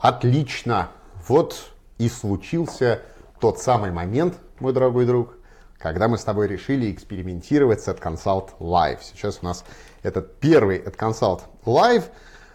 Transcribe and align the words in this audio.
Отлично. 0.00 0.90
Вот 1.26 1.70
и 1.98 2.08
случился 2.08 3.02
тот 3.40 3.58
самый 3.58 3.90
момент, 3.90 4.34
мой 4.60 4.72
дорогой 4.72 5.06
друг, 5.06 5.34
когда 5.78 6.08
мы 6.08 6.18
с 6.18 6.24
тобой 6.24 6.48
решили 6.48 6.90
экспериментировать 6.92 7.80
с 7.80 7.88
AdConsult 7.88 8.58
Live. 8.58 8.98
Сейчас 9.02 9.40
у 9.42 9.46
нас 9.46 9.64
этот 10.02 10.38
первый 10.38 10.78
AdConsult 10.78 11.42
Live. 11.64 12.04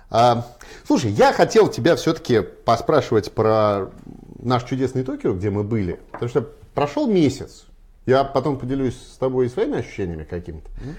А, 0.10 0.46
слушай, 0.86 1.12
я 1.12 1.34
хотел 1.34 1.70
тебя 1.70 1.96
все-таки 1.96 2.42
поспрашивать 2.42 3.32
про 3.34 3.92
наш 4.40 4.64
чудесный 4.64 5.04
Токио, 5.04 5.34
где 5.34 5.50
мы 5.50 5.64
были. 5.64 6.00
Потому 6.12 6.30
что 6.30 6.42
прошел 6.74 7.08
месяц. 7.08 7.66
Я 8.06 8.24
потом 8.24 8.60
поделюсь 8.60 8.96
с 8.96 9.18
тобой 9.18 9.50
своими 9.50 9.80
ощущениями 9.80 10.24
какими-то. 10.24 10.70
Mm-hmm. 10.70 10.96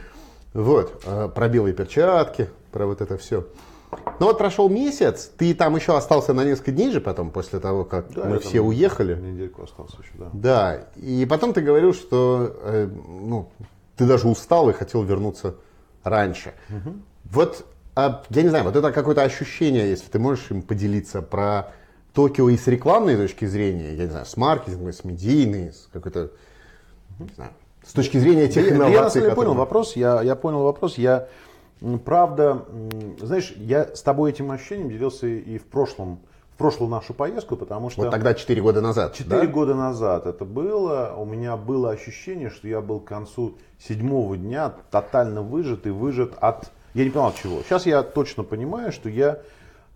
Вот, 0.55 1.03
а, 1.07 1.29
про 1.29 1.49
белые 1.49 1.75
перчатки, 1.75 2.49
про 2.73 2.87
вот 2.87 3.01
это 3.01 3.19
все. 3.19 3.47
Ну 4.21 4.27
вот 4.27 4.39
прошел 4.39 4.69
месяц, 4.69 5.31
ты 5.37 5.55
там 5.55 5.77
еще 5.77 5.97
остался 5.97 6.33
на 6.33 6.45
несколько 6.45 6.73
дней 6.73 6.91
же 6.91 7.01
потом, 7.01 7.31
после 7.31 7.61
того, 7.61 7.85
как 7.85 8.13
да, 8.13 8.25
мы 8.25 8.39
все 8.39 8.61
уехали. 8.61 9.15
Недельку 9.15 9.63
остался 9.63 9.97
еще, 10.01 10.13
да. 10.15 10.31
Да, 10.33 10.89
и 10.97 11.27
потом 11.27 11.53
ты 11.53 11.61
говорил, 11.61 11.95
что 11.95 12.57
э, 12.63 12.87
ну, 12.87 13.51
ты 13.97 14.07
даже 14.07 14.29
устал 14.29 14.71
и 14.71 14.73
хотел 14.73 15.03
вернуться 15.03 15.57
раньше. 16.03 16.55
Угу. 16.71 16.95
Вот, 17.25 17.67
а, 17.97 18.23
я 18.31 18.43
не 18.43 18.49
знаю, 18.49 18.65
вот 18.65 18.77
это 18.77 18.93
какое-то 18.93 19.23
ощущение, 19.23 19.89
если 19.91 20.11
ты 20.11 20.19
можешь 20.19 20.51
им 20.51 20.63
поделиться 20.63 21.23
про 21.23 21.73
Токио 22.13 22.49
и 22.49 22.57
с 22.57 22.67
рекламной 22.67 23.17
точки 23.17 23.45
зрения, 23.45 23.95
я 23.95 24.05
не 24.05 24.11
знаю, 24.11 24.27
с 24.27 24.37
маркетинговой, 24.37 24.93
с 24.93 25.05
медийной, 25.05 25.73
с 25.73 25.89
какой-то, 25.93 26.31
не 27.19 27.35
знаю, 27.35 27.51
с 27.85 27.93
точки 27.93 28.19
зрения 28.19 28.49
тех 28.49 28.67
я, 28.69 28.77
инноваций. 28.77 29.21
Я, 29.21 29.27
я, 29.27 29.31
которые... 29.31 29.35
понял 29.35 29.55
вопрос, 29.55 29.97
я, 29.97 30.23
я 30.23 30.37
понял 30.37 30.63
вопрос, 30.63 30.97
я 30.97 31.29
Правда, 32.05 32.65
знаешь, 33.21 33.53
я 33.57 33.95
с 33.95 34.03
тобой 34.03 34.31
этим 34.31 34.51
ощущением 34.51 34.89
делился 34.89 35.27
и 35.27 35.59
в 35.59 35.67
прошлом, 35.67 36.21
в 36.55 36.57
прошлую 36.57 36.91
нашу 36.91 37.13
поездку, 37.13 37.57
потому 37.57 37.91
что... 37.91 38.03
Вот 38.03 38.11
тогда 38.11 38.33
4 38.33 38.63
года 38.63 38.81
назад, 38.81 39.15
4 39.15 39.29
да? 39.29 39.47
года 39.47 39.75
назад 39.75 40.27
это 40.27 40.45
было. 40.45 41.15
У 41.17 41.25
меня 41.25 41.57
было 41.57 41.91
ощущение, 41.91 42.49
что 42.49 42.69
я 42.69 42.81
был 42.81 43.01
к 43.01 43.05
концу 43.05 43.59
седьмого 43.79 44.37
дня 44.37 44.73
тотально 44.91 45.43
выжат 45.43 45.87
и 45.87 45.91
выжат 45.91 46.33
от... 46.41 46.71
Я 46.95 47.05
не 47.05 47.11
понимал 47.11 47.35
чего. 47.35 47.63
Сейчас 47.63 47.87
я 47.87 48.03
точно 48.03 48.45
понимаю, 48.45 48.91
что 48.91 49.09
я 49.09 49.41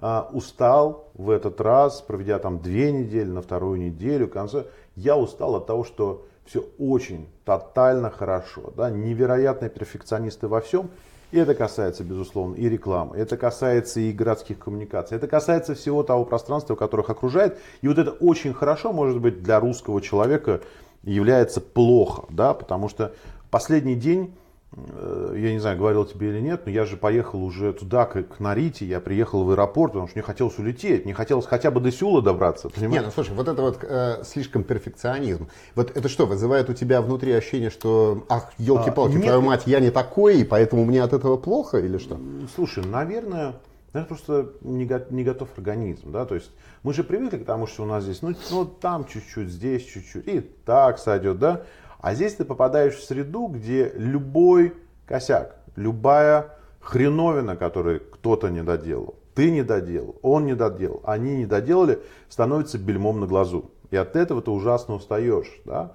а, 0.01 0.29
устал 0.33 1.11
в 1.15 1.31
этот 1.31 1.61
раз, 1.61 2.03
проведя 2.03 2.39
там 2.39 2.61
две 2.61 2.93
недели, 2.93 3.29
на 3.29 3.43
вторую 3.43 3.81
неделю, 3.81 4.29
конце, 4.29 4.67
я 4.95 5.17
устал 5.17 5.57
от 5.57 5.67
того, 5.67 5.85
что 5.85 6.27
все 6.45 6.65
очень 6.79 7.29
тотально 7.45 8.11
хорошо, 8.11 8.73
да, 8.77 8.91
невероятные 8.91 9.71
перфекционисты 9.71 10.49
во 10.49 10.61
всем, 10.61 10.91
и 11.31 11.39
это 11.39 11.55
касается, 11.55 12.05
безусловно, 12.05 12.55
и 12.55 12.69
рекламы, 12.69 13.17
это 13.17 13.37
касается 13.37 14.01
и 14.01 14.13
городских 14.13 14.59
коммуникаций, 14.59 15.17
это 15.17 15.27
касается 15.27 15.75
всего 15.75 16.03
того 16.03 16.25
пространства, 16.25 16.75
которых 16.75 17.11
окружает. 17.11 17.59
И 17.83 17.89
вот 17.89 17.99
это 17.99 18.13
очень 18.13 18.55
хорошо, 18.55 18.93
может 18.93 19.21
быть, 19.21 19.43
для 19.43 19.61
русского 19.61 20.01
человека 20.01 20.61
является 21.03 21.61
плохо, 21.61 22.25
да, 22.31 22.55
потому 22.55 22.89
что 22.89 23.13
последний 23.51 23.95
день 23.95 24.35
я 24.77 25.53
не 25.53 25.59
знаю, 25.59 25.79
говорил 25.79 26.05
тебе 26.05 26.29
или 26.29 26.41
нет, 26.41 26.67
но 26.67 26.71
я 26.71 26.85
же 26.85 26.97
поехал 26.97 27.43
уже 27.43 27.73
туда, 27.73 28.05
к 28.05 28.39
Нарите, 28.39 28.85
я 28.85 29.01
приехал 29.01 29.43
в 29.43 29.51
аэропорт, 29.51 29.93
потому 29.93 30.09
что 30.09 30.19
мне 30.19 30.23
хотелось 30.23 30.59
улететь, 30.59 31.05
мне 31.05 31.15
хотелось 31.15 31.47
хотя 31.47 31.71
бы 31.71 31.81
до 31.81 31.91
Сеула 31.91 32.21
добраться, 32.21 32.69
понимаешь? 32.69 32.93
Нет, 32.93 33.05
ну 33.07 33.11
слушай, 33.11 33.35
вот 33.35 33.49
это 33.49 33.63
вот 33.63 33.79
э, 33.83 34.23
слишком 34.25 34.65
перфекционизм. 34.65 35.49
Вот 35.75 35.97
это 35.97 36.09
что, 36.09 36.27
вызывает 36.27 36.69
у 36.69 36.75
тебя 36.75 37.01
внутри 37.01 37.33
ощущение, 37.33 37.71
что, 37.71 38.27
ах, 38.29 38.53
елки-палки, 38.59 39.17
а, 39.17 39.21
твою 39.21 39.41
мать, 39.41 39.63
я 39.67 39.81
не 39.81 39.91
такой, 39.91 40.41
и 40.41 40.45
поэтому 40.45 40.85
мне 40.85 41.03
от 41.03 41.15
этого 41.15 41.39
плохо, 41.39 41.79
или 41.79 41.97
что? 41.97 42.21
Слушай, 42.55 42.85
наверное, 42.85 43.55
это 43.95 44.05
просто 44.05 44.53
не, 44.61 44.89
не 45.11 45.25
готов 45.25 45.49
организм, 45.57 46.13
да, 46.13 46.27
то 46.27 46.35
есть 46.35 46.51
мы 46.83 46.93
же 46.93 47.05
привыкли 47.05 47.39
к 47.39 47.47
тому, 47.47 47.67
что 47.67 47.85
у 47.85 47.87
нас 47.87 48.05
здесь, 48.05 48.21
ну, 48.21 48.35
ну 48.51 48.67
там 48.67 49.07
чуть-чуть, 49.07 49.49
здесь 49.49 49.85
чуть-чуть, 49.87 50.29
и 50.29 50.41
так 50.41 50.99
сойдет, 50.99 51.39
да, 51.39 51.63
а 52.01 52.15
здесь 52.15 52.35
ты 52.35 52.45
попадаешь 52.45 52.95
в 52.95 53.05
среду, 53.05 53.49
где 53.49 53.93
любой 53.95 54.75
косяк, 55.07 55.57
любая 55.77 56.55
хреновина, 56.81 57.57
которую 57.57 58.01
кто-то 58.01 58.49
не 58.49 58.63
доделал, 58.63 59.17
ты 59.35 59.51
не 59.51 59.63
доделал, 59.63 60.17
он 60.23 60.47
не 60.47 60.55
доделал, 60.55 61.01
они 61.05 61.37
не 61.37 61.47
доделали, 61.47 62.01
становится 62.29 62.79
бельмом 62.79 63.21
на 63.21 63.27
глазу. 63.27 63.71
И 63.91 63.97
от 63.97 64.17
этого 64.17 64.43
ты 64.43 64.51
ужасно 64.51 64.95
устаешь. 64.95 65.61
Да? 65.65 65.93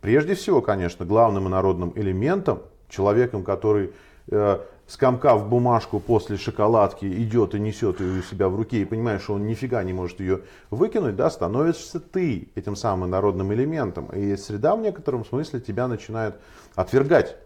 Прежде 0.00 0.34
всего, 0.34 0.60
конечно, 0.60 1.04
главным 1.06 1.46
и 1.46 1.50
народным 1.50 1.92
элементом, 1.94 2.60
человеком, 2.88 3.44
который 3.44 3.92
э, 4.30 4.58
скомкав 4.90 5.48
бумажку 5.48 6.00
после 6.00 6.36
шоколадки, 6.36 7.04
идет 7.06 7.54
и 7.54 7.60
несет 7.60 8.00
ее 8.00 8.18
у 8.18 8.22
себя 8.22 8.48
в 8.48 8.56
руке 8.56 8.82
и 8.82 8.84
понимаешь, 8.84 9.22
что 9.22 9.34
он 9.34 9.46
нифига 9.46 9.84
не 9.84 9.92
может 9.92 10.18
ее 10.18 10.40
выкинуть, 10.70 11.14
да, 11.14 11.30
становишься 11.30 12.00
ты 12.00 12.48
этим 12.56 12.74
самым 12.74 13.08
народным 13.08 13.52
элементом. 13.52 14.06
И 14.06 14.36
среда 14.36 14.74
в 14.74 14.80
некотором 14.80 15.24
смысле 15.24 15.60
тебя 15.60 15.86
начинает 15.86 16.34
отвергать. 16.74 17.36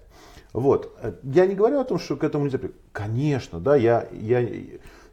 Вот. 0.54 0.98
Я 1.22 1.46
не 1.46 1.54
говорю 1.54 1.80
о 1.80 1.84
том, 1.84 1.98
что 1.98 2.16
к 2.16 2.24
этому 2.24 2.46
нельзя... 2.46 2.60
Конечно, 2.92 3.60
да, 3.60 3.76
я, 3.76 4.08
я, 4.12 4.40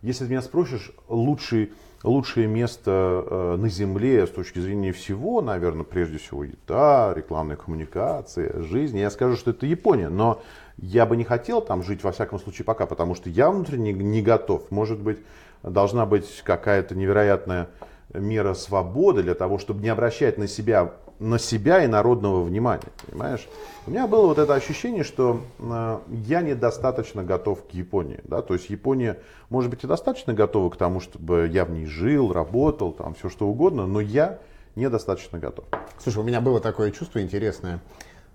если 0.01 0.23
ты 0.23 0.29
меня 0.29 0.41
спросишь, 0.41 0.93
лучший 1.09 1.73
лучшее 2.03 2.47
место 2.47 3.23
э, 3.25 3.55
на 3.57 3.69
Земле 3.69 4.25
с 4.25 4.31
точки 4.31 4.59
зрения 4.59 4.91
всего, 4.91 5.41
наверное, 5.41 5.83
прежде 5.83 6.17
всего 6.17 6.43
еда, 6.43 7.13
рекламная 7.15 7.55
коммуникация, 7.55 8.63
жизнь. 8.63 8.97
Я 8.97 9.11
скажу, 9.11 9.35
что 9.35 9.51
это 9.51 9.65
Япония, 9.65 10.09
но 10.09 10.41
я 10.77 11.05
бы 11.05 11.17
не 11.17 11.23
хотел 11.23 11.61
там 11.61 11.83
жить 11.83 12.03
во 12.03 12.11
всяком 12.11 12.39
случае 12.39 12.65
пока, 12.65 12.85
потому 12.85 13.15
что 13.15 13.29
я 13.29 13.49
внутренне 13.49 13.93
не 13.93 14.21
готов. 14.21 14.69
Может 14.71 14.99
быть, 14.99 15.19
должна 15.63 16.05
быть 16.05 16.41
какая-то 16.43 16.95
невероятная 16.95 17.69
мера 18.13 18.53
свободы 18.53 19.23
для 19.23 19.35
того, 19.35 19.57
чтобы 19.57 19.81
не 19.81 19.89
обращать 19.89 20.37
на 20.37 20.47
себя, 20.47 20.93
на 21.19 21.39
себя 21.39 21.83
и 21.83 21.87
народного 21.87 22.43
внимания. 22.43 22.89
Понимаешь? 23.07 23.47
У 23.87 23.91
меня 23.91 24.07
было 24.07 24.27
вот 24.27 24.37
это 24.37 24.53
ощущение, 24.53 25.03
что 25.03 25.41
э, 25.59 25.99
я 26.27 26.41
недостаточно 26.41 27.23
готов 27.23 27.65
к 27.67 27.71
Японии. 27.71 28.19
Да? 28.23 28.41
То 28.41 28.53
есть 28.53 28.69
Япония, 28.69 29.19
может 29.49 29.69
быть, 29.69 29.83
и 29.83 29.87
достаточно 29.87 30.33
готова 30.33 30.69
к 30.69 30.77
тому, 30.77 30.99
чтобы 30.99 31.49
я 31.51 31.65
в 31.65 31.71
ней 31.71 31.85
жил, 31.85 32.33
работал, 32.33 32.91
там 32.91 33.13
все 33.13 33.29
что 33.29 33.47
угодно, 33.47 33.87
но 33.87 34.01
я 34.01 34.39
недостаточно 34.75 35.39
готов. 35.39 35.65
Слушай, 35.99 36.19
у 36.19 36.23
меня 36.23 36.41
было 36.41 36.59
такое 36.59 36.91
чувство 36.91 37.21
интересное. 37.21 37.79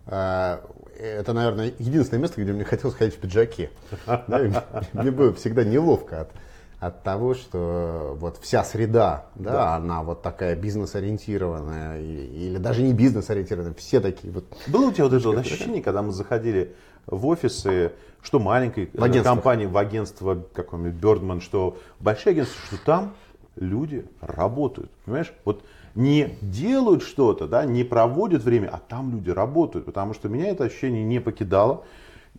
Э, 0.06 0.58
это, 0.98 1.32
наверное, 1.32 1.72
единственное 1.78 2.22
место, 2.22 2.40
где 2.40 2.52
мне 2.52 2.64
хотелось 2.64 2.96
ходить 2.96 3.14
в 3.14 3.18
пиджаке. 3.18 3.70
Мне 4.92 5.10
было 5.10 5.34
всегда 5.34 5.62
неловко 5.62 6.22
от 6.22 6.30
от 6.78 7.02
того, 7.02 7.34
что 7.34 8.16
вот 8.20 8.38
вся 8.42 8.62
среда, 8.62 9.26
да, 9.34 9.52
да. 9.52 9.76
она 9.76 10.02
вот 10.02 10.22
такая 10.22 10.54
бизнес-ориентированная, 10.56 12.00
или 12.00 12.58
даже 12.58 12.82
не 12.82 12.92
бизнес-ориентированная, 12.92 13.74
все 13.74 14.00
такие 14.00 14.32
вот. 14.32 14.44
Было 14.66 14.88
у 14.88 14.92
тебя 14.92 15.04
вот 15.04 15.14
это 15.14 15.28
вот 15.28 15.38
ощущение, 15.38 15.82
когда 15.82 16.02
мы 16.02 16.12
заходили 16.12 16.74
в 17.06 17.26
офисы, 17.26 17.92
что 18.20 18.38
маленькой 18.38 18.90
в 18.92 19.22
компании, 19.22 19.66
в 19.66 19.76
агентство 19.76 20.44
какое-нибудь 20.52 21.00
Birdman, 21.00 21.40
что 21.40 21.78
большие 21.98 22.32
агентства, 22.32 22.60
что 22.66 22.84
там 22.84 23.14
люди 23.56 24.04
работают, 24.20 24.90
понимаешь? 25.04 25.32
Вот 25.44 25.64
не 25.96 26.36
делают 26.42 27.02
что-то, 27.02 27.48
да, 27.48 27.64
не 27.64 27.82
проводят 27.82 28.44
время, 28.44 28.68
а 28.72 28.78
там 28.78 29.10
люди 29.10 29.30
работают, 29.30 29.86
потому 29.86 30.14
что 30.14 30.28
меня 30.28 30.50
это 30.50 30.64
ощущение 30.64 31.02
не 31.02 31.20
покидало. 31.20 31.84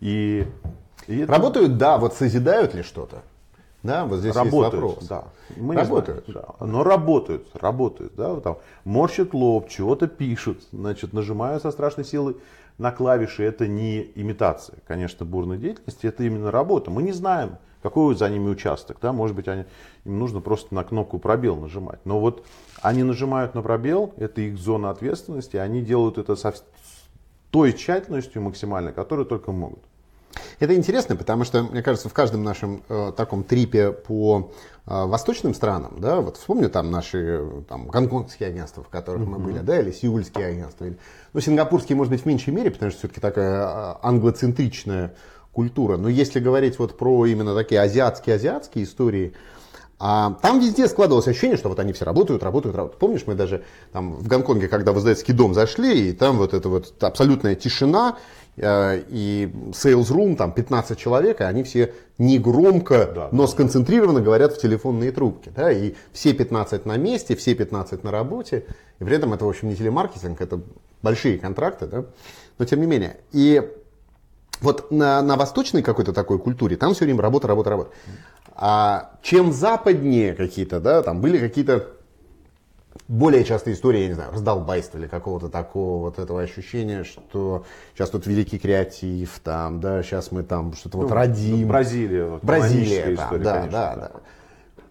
И, 0.00 0.46
и 1.08 1.18
это... 1.18 1.32
Работают, 1.32 1.76
да, 1.76 1.98
вот 1.98 2.14
созидают 2.14 2.74
ли 2.74 2.82
что-то? 2.82 3.22
Да, 3.82 4.06
вот 4.06 4.20
здесь 4.20 4.34
работают, 4.34 4.74
есть 4.74 4.82
вопрос. 4.82 5.08
Да. 5.08 5.24
Мы 5.56 5.74
работают. 5.76 6.24
Знаем, 6.26 6.46
да. 6.58 6.66
Но 6.66 6.82
работают, 6.82 7.46
работают. 7.54 8.14
Да, 8.16 8.30
вот 8.30 8.42
там, 8.42 8.58
морщат 8.84 9.34
лоб, 9.34 9.68
чего-то 9.68 10.06
пишут, 10.06 10.62
значит, 10.72 11.12
нажимают 11.12 11.62
со 11.62 11.70
страшной 11.70 12.04
силой 12.04 12.36
на 12.76 12.92
клавиши. 12.92 13.42
Это 13.42 13.66
не 13.66 14.10
имитация, 14.14 14.78
конечно, 14.86 15.26
бурной 15.26 15.58
деятельности, 15.58 16.06
это 16.06 16.22
именно 16.24 16.50
работа. 16.50 16.90
Мы 16.90 17.02
не 17.02 17.12
знаем, 17.12 17.58
какой 17.82 18.14
за 18.14 18.28
ними 18.28 18.48
участок. 18.48 18.98
Да? 19.00 19.12
Может 19.12 19.36
быть, 19.36 19.48
они, 19.48 19.64
им 20.04 20.18
нужно 20.18 20.40
просто 20.40 20.74
на 20.74 20.84
кнопку 20.84 21.18
пробел 21.18 21.56
нажимать. 21.56 22.00
Но 22.04 22.20
вот 22.20 22.44
они 22.82 23.02
нажимают 23.02 23.54
на 23.54 23.62
пробел, 23.62 24.12
это 24.16 24.40
их 24.40 24.58
зона 24.58 24.90
ответственности, 24.90 25.56
они 25.56 25.82
делают 25.82 26.18
это 26.18 26.36
со 26.36 26.54
той 27.50 27.72
тщательностью 27.72 28.42
максимальной, 28.42 28.92
которую 28.92 29.26
только 29.26 29.52
могут. 29.52 29.80
Это 30.60 30.74
интересно, 30.74 31.16
потому 31.16 31.44
что, 31.44 31.62
мне 31.62 31.82
кажется, 31.82 32.08
в 32.08 32.12
каждом 32.12 32.42
нашем 32.44 32.82
э, 32.88 33.12
таком 33.16 33.44
трипе 33.44 33.92
по 33.92 34.50
э, 34.86 35.04
восточным 35.04 35.54
странам, 35.54 35.96
да, 35.98 36.20
вот 36.20 36.36
вспомню 36.36 36.68
там 36.68 36.90
наши 36.90 37.44
там, 37.68 37.86
гонконгские 37.86 38.48
агентства, 38.48 38.82
в 38.82 38.88
которых 38.88 39.22
mm-hmm. 39.22 39.30
мы 39.30 39.38
были, 39.38 39.58
да, 39.60 39.80
или 39.80 39.90
сеульские 39.90 40.46
агентства, 40.46 40.84
или, 40.84 40.98
ну, 41.32 41.40
сингапурские, 41.40 41.96
может 41.96 42.12
быть, 42.12 42.22
в 42.22 42.26
меньшей 42.26 42.52
мере, 42.52 42.70
потому 42.70 42.90
что 42.90 43.00
все-таки 43.00 43.20
такая 43.20 43.62
э, 43.62 43.94
англоцентричная 44.02 45.14
культура. 45.58 45.96
Но 45.96 46.08
если 46.08 46.38
говорить 46.38 46.78
вот 46.78 46.96
про 46.96 47.26
именно 47.26 47.52
такие 47.52 47.80
азиатские-азиатские 47.80 48.84
истории, 48.84 49.32
а 49.98 50.34
там 50.40 50.60
везде 50.60 50.86
складывалось 50.86 51.26
ощущение, 51.26 51.56
что 51.56 51.68
вот 51.68 51.80
они 51.80 51.92
все 51.92 52.04
работают, 52.04 52.44
работают, 52.44 52.76
работают. 52.76 53.00
Помнишь, 53.00 53.24
мы 53.26 53.34
даже 53.34 53.64
там 53.92 54.12
в 54.12 54.28
Гонконге, 54.28 54.68
когда 54.68 54.92
в 54.92 54.98
издательский 54.98 55.34
дом 55.34 55.54
зашли, 55.54 56.10
и 56.10 56.12
там 56.12 56.36
вот 56.38 56.54
эта 56.54 56.68
вот 56.68 57.02
абсолютная 57.02 57.56
тишина, 57.56 58.18
э, 58.56 59.02
и 59.08 59.52
sales 59.72 60.12
room, 60.12 60.36
там 60.36 60.52
15 60.52 60.96
человек, 60.96 61.40
и 61.40 61.44
они 61.44 61.64
все 61.64 61.92
негромко, 62.18 63.10
Да. 63.12 63.28
но 63.32 63.48
сконцентрированно 63.48 64.20
говорят 64.20 64.52
в 64.52 64.60
телефонные 64.60 65.10
трубки. 65.10 65.50
Да, 65.56 65.72
и 65.72 65.94
все 66.12 66.34
15 66.34 66.86
на 66.86 66.96
месте, 66.96 67.34
все 67.34 67.56
15 67.56 68.04
на 68.04 68.12
работе. 68.12 68.64
И 69.00 69.04
при 69.04 69.16
этом 69.16 69.34
это, 69.34 69.44
в 69.44 69.48
общем, 69.48 69.68
не 69.68 69.74
телемаркетинг, 69.74 70.40
это 70.40 70.60
большие 71.02 71.36
контракты, 71.36 71.86
да? 71.88 72.04
но 72.58 72.64
тем 72.64 72.80
не 72.80 72.86
менее. 72.86 73.16
И 73.32 73.60
вот 74.60 74.90
на, 74.90 75.22
на 75.22 75.36
восточной 75.36 75.82
какой-то 75.82 76.12
такой 76.12 76.38
культуре 76.38 76.76
там 76.76 76.94
все 76.94 77.04
время 77.04 77.22
работа, 77.22 77.48
работа, 77.48 77.70
работа. 77.70 77.90
А 78.54 79.12
чем 79.22 79.52
западнее 79.52 80.34
какие-то, 80.34 80.80
да, 80.80 81.02
там 81.02 81.20
были 81.20 81.38
какие-то 81.38 81.86
более 83.06 83.44
частые 83.44 83.74
истории, 83.74 84.00
я 84.00 84.08
не 84.08 84.14
знаю, 84.14 84.32
раздолбайства 84.32 84.98
или 84.98 85.06
какого-то 85.06 85.48
такого 85.48 86.06
вот 86.06 86.18
этого 86.18 86.42
ощущения, 86.42 87.04
что 87.04 87.64
сейчас 87.94 88.10
тут 88.10 88.26
великий 88.26 88.58
креатив, 88.58 89.40
там, 89.42 89.80
да, 89.80 90.02
сейчас 90.02 90.32
мы 90.32 90.42
там 90.42 90.74
что-то 90.74 90.98
вот 90.98 91.10
родим. 91.10 91.62
Ну, 91.62 91.68
Бразилия. 91.68 92.24
вот, 92.26 92.44
Бразилия, 92.44 93.02
там, 93.04 93.14
история, 93.14 93.44
да, 93.44 93.52
конечно, 93.54 93.70
да, 93.70 93.96
да. 93.96 94.10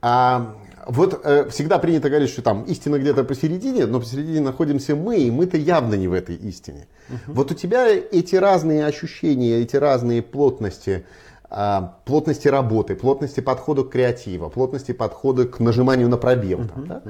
А 0.02 0.56
вот 0.88 1.20
э, 1.24 1.50
всегда 1.50 1.80
принято 1.80 2.10
говорить, 2.10 2.30
что 2.30 2.42
там 2.42 2.64
истина 2.64 2.98
где-то 2.98 3.26
посередине, 3.26 3.86
но 3.86 4.00
посередине 4.00 4.40
находимся 4.40 4.96
мы, 4.96 5.18
и 5.18 5.30
мы-то 5.30 5.58
явно 5.58 5.96
не 5.96 6.08
в 6.08 6.14
этой 6.14 6.36
истине. 6.36 6.88
Вот 7.28 7.52
у 7.52 7.54
тебя 7.54 7.88
эти 7.88 8.36
разные 8.36 8.86
ощущения, 8.86 9.62
эти 9.62 9.76
разные 9.76 10.22
плотности, 10.22 11.06
а, 11.50 11.98
плотности 12.06 12.48
работы, 12.48 12.96
плотности 12.96 13.42
подхода 13.42 13.84
к 13.84 13.90
креативу, 13.90 14.50
плотности 14.50 14.94
подхода 14.94 15.46
к 15.46 15.60
нажиманию 15.60 16.08
на 16.08 16.18
пробел. 16.18 16.66
там, 16.68 16.88
да? 16.88 17.02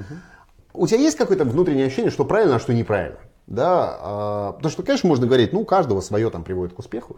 У 0.74 0.86
тебя 0.88 1.00
есть 1.00 1.18
какое-то 1.18 1.46
внутреннее 1.46 1.86
ощущение, 1.86 2.12
что 2.12 2.26
правильно, 2.26 2.56
а 2.56 2.60
что 2.60 2.74
неправильно? 2.74 3.18
Да, 3.46 3.98
а, 4.00 4.52
потому 4.54 4.72
что, 4.72 4.84
конечно, 4.84 5.08
можно 5.08 5.28
говорить, 5.28 5.54
ну, 5.54 5.62
у 5.62 5.66
каждого 5.66 6.02
свое 6.02 6.30
там 6.30 6.44
приводит 6.44 6.74
к 6.74 6.80
успеху. 6.80 7.18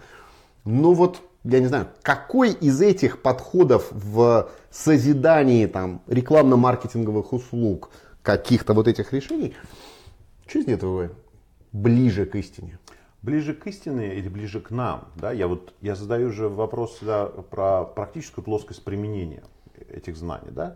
Но 0.69 0.93
вот, 0.93 1.19
я 1.45 1.59
не 1.61 1.65
знаю, 1.65 1.87
какой 2.03 2.51
из 2.51 2.79
этих 2.79 3.23
подходов 3.23 3.87
в 3.91 4.51
созидании 4.69 5.65
там 5.65 6.03
рекламно-маркетинговых 6.05 7.33
услуг, 7.33 7.89
каких-то 8.21 8.73
вот 8.73 8.87
этих 8.87 9.11
решений, 9.11 9.55
что 10.45 10.59
из 10.59 10.67
этого 10.67 11.09
ближе 11.71 12.27
к 12.27 12.35
истине? 12.35 12.77
Ближе 13.23 13.55
к 13.55 13.65
истине 13.65 14.13
или 14.13 14.29
ближе 14.29 14.61
к 14.61 14.69
нам? 14.69 15.07
Да? 15.15 15.31
Я, 15.31 15.47
вот, 15.47 15.73
я 15.81 15.95
задаю 15.95 16.29
же 16.29 16.49
вопрос 16.49 16.97
всегда 16.97 17.25
про 17.25 17.83
практическую 17.83 18.45
плоскость 18.45 18.83
применения 18.83 19.41
этих 19.89 20.17
знаний. 20.17 20.51
Да? 20.51 20.75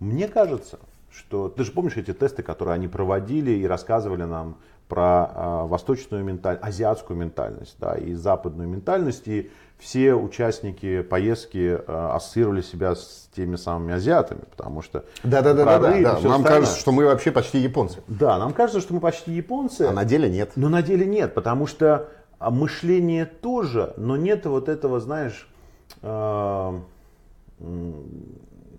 Мне 0.00 0.26
кажется, 0.26 0.78
что... 1.10 1.50
Ты 1.50 1.64
же 1.64 1.72
помнишь 1.72 1.98
эти 1.98 2.14
тесты, 2.14 2.42
которые 2.42 2.76
они 2.76 2.88
проводили 2.88 3.50
и 3.50 3.66
рассказывали 3.66 4.24
нам 4.24 4.56
про 4.94 5.28
а, 5.34 5.66
восточную 5.66 6.22
ментальность, 6.22 6.64
азиатскую 6.64 7.18
ментальность 7.18 7.74
да, 7.80 7.96
и 7.96 8.14
западную 8.14 8.68
ментальность. 8.68 9.26
И 9.26 9.50
все 9.76 10.14
участники 10.14 11.02
поездки 11.02 11.80
а, 11.88 12.14
ассоциировали 12.14 12.62
себя 12.62 12.94
с 12.94 13.28
теми 13.34 13.56
самыми 13.56 13.94
азиатами, 13.94 14.42
потому 14.48 14.82
что... 14.82 15.04
Да-да-да, 15.24 15.64
прорыв 15.64 15.96
и 15.96 16.04
да, 16.04 16.14
всё 16.14 16.28
нам 16.28 16.42
остальное. 16.42 16.60
кажется, 16.60 16.78
что 16.78 16.92
мы 16.92 17.06
вообще 17.06 17.32
почти 17.32 17.58
японцы. 17.58 18.02
Да, 18.06 18.38
нам 18.38 18.52
кажется, 18.52 18.80
что 18.80 18.94
мы 18.94 19.00
почти 19.00 19.32
японцы. 19.32 19.82
А 19.82 19.92
на 19.92 20.04
деле 20.04 20.30
нет. 20.30 20.52
Но 20.54 20.68
на 20.68 20.80
деле 20.80 21.06
нет, 21.06 21.34
потому 21.34 21.66
что 21.66 22.10
а, 22.38 22.52
мышление 22.52 23.24
тоже, 23.24 23.94
но 23.96 24.16
нет 24.16 24.46
вот 24.46 24.68
этого, 24.68 25.00
знаешь, 25.00 25.48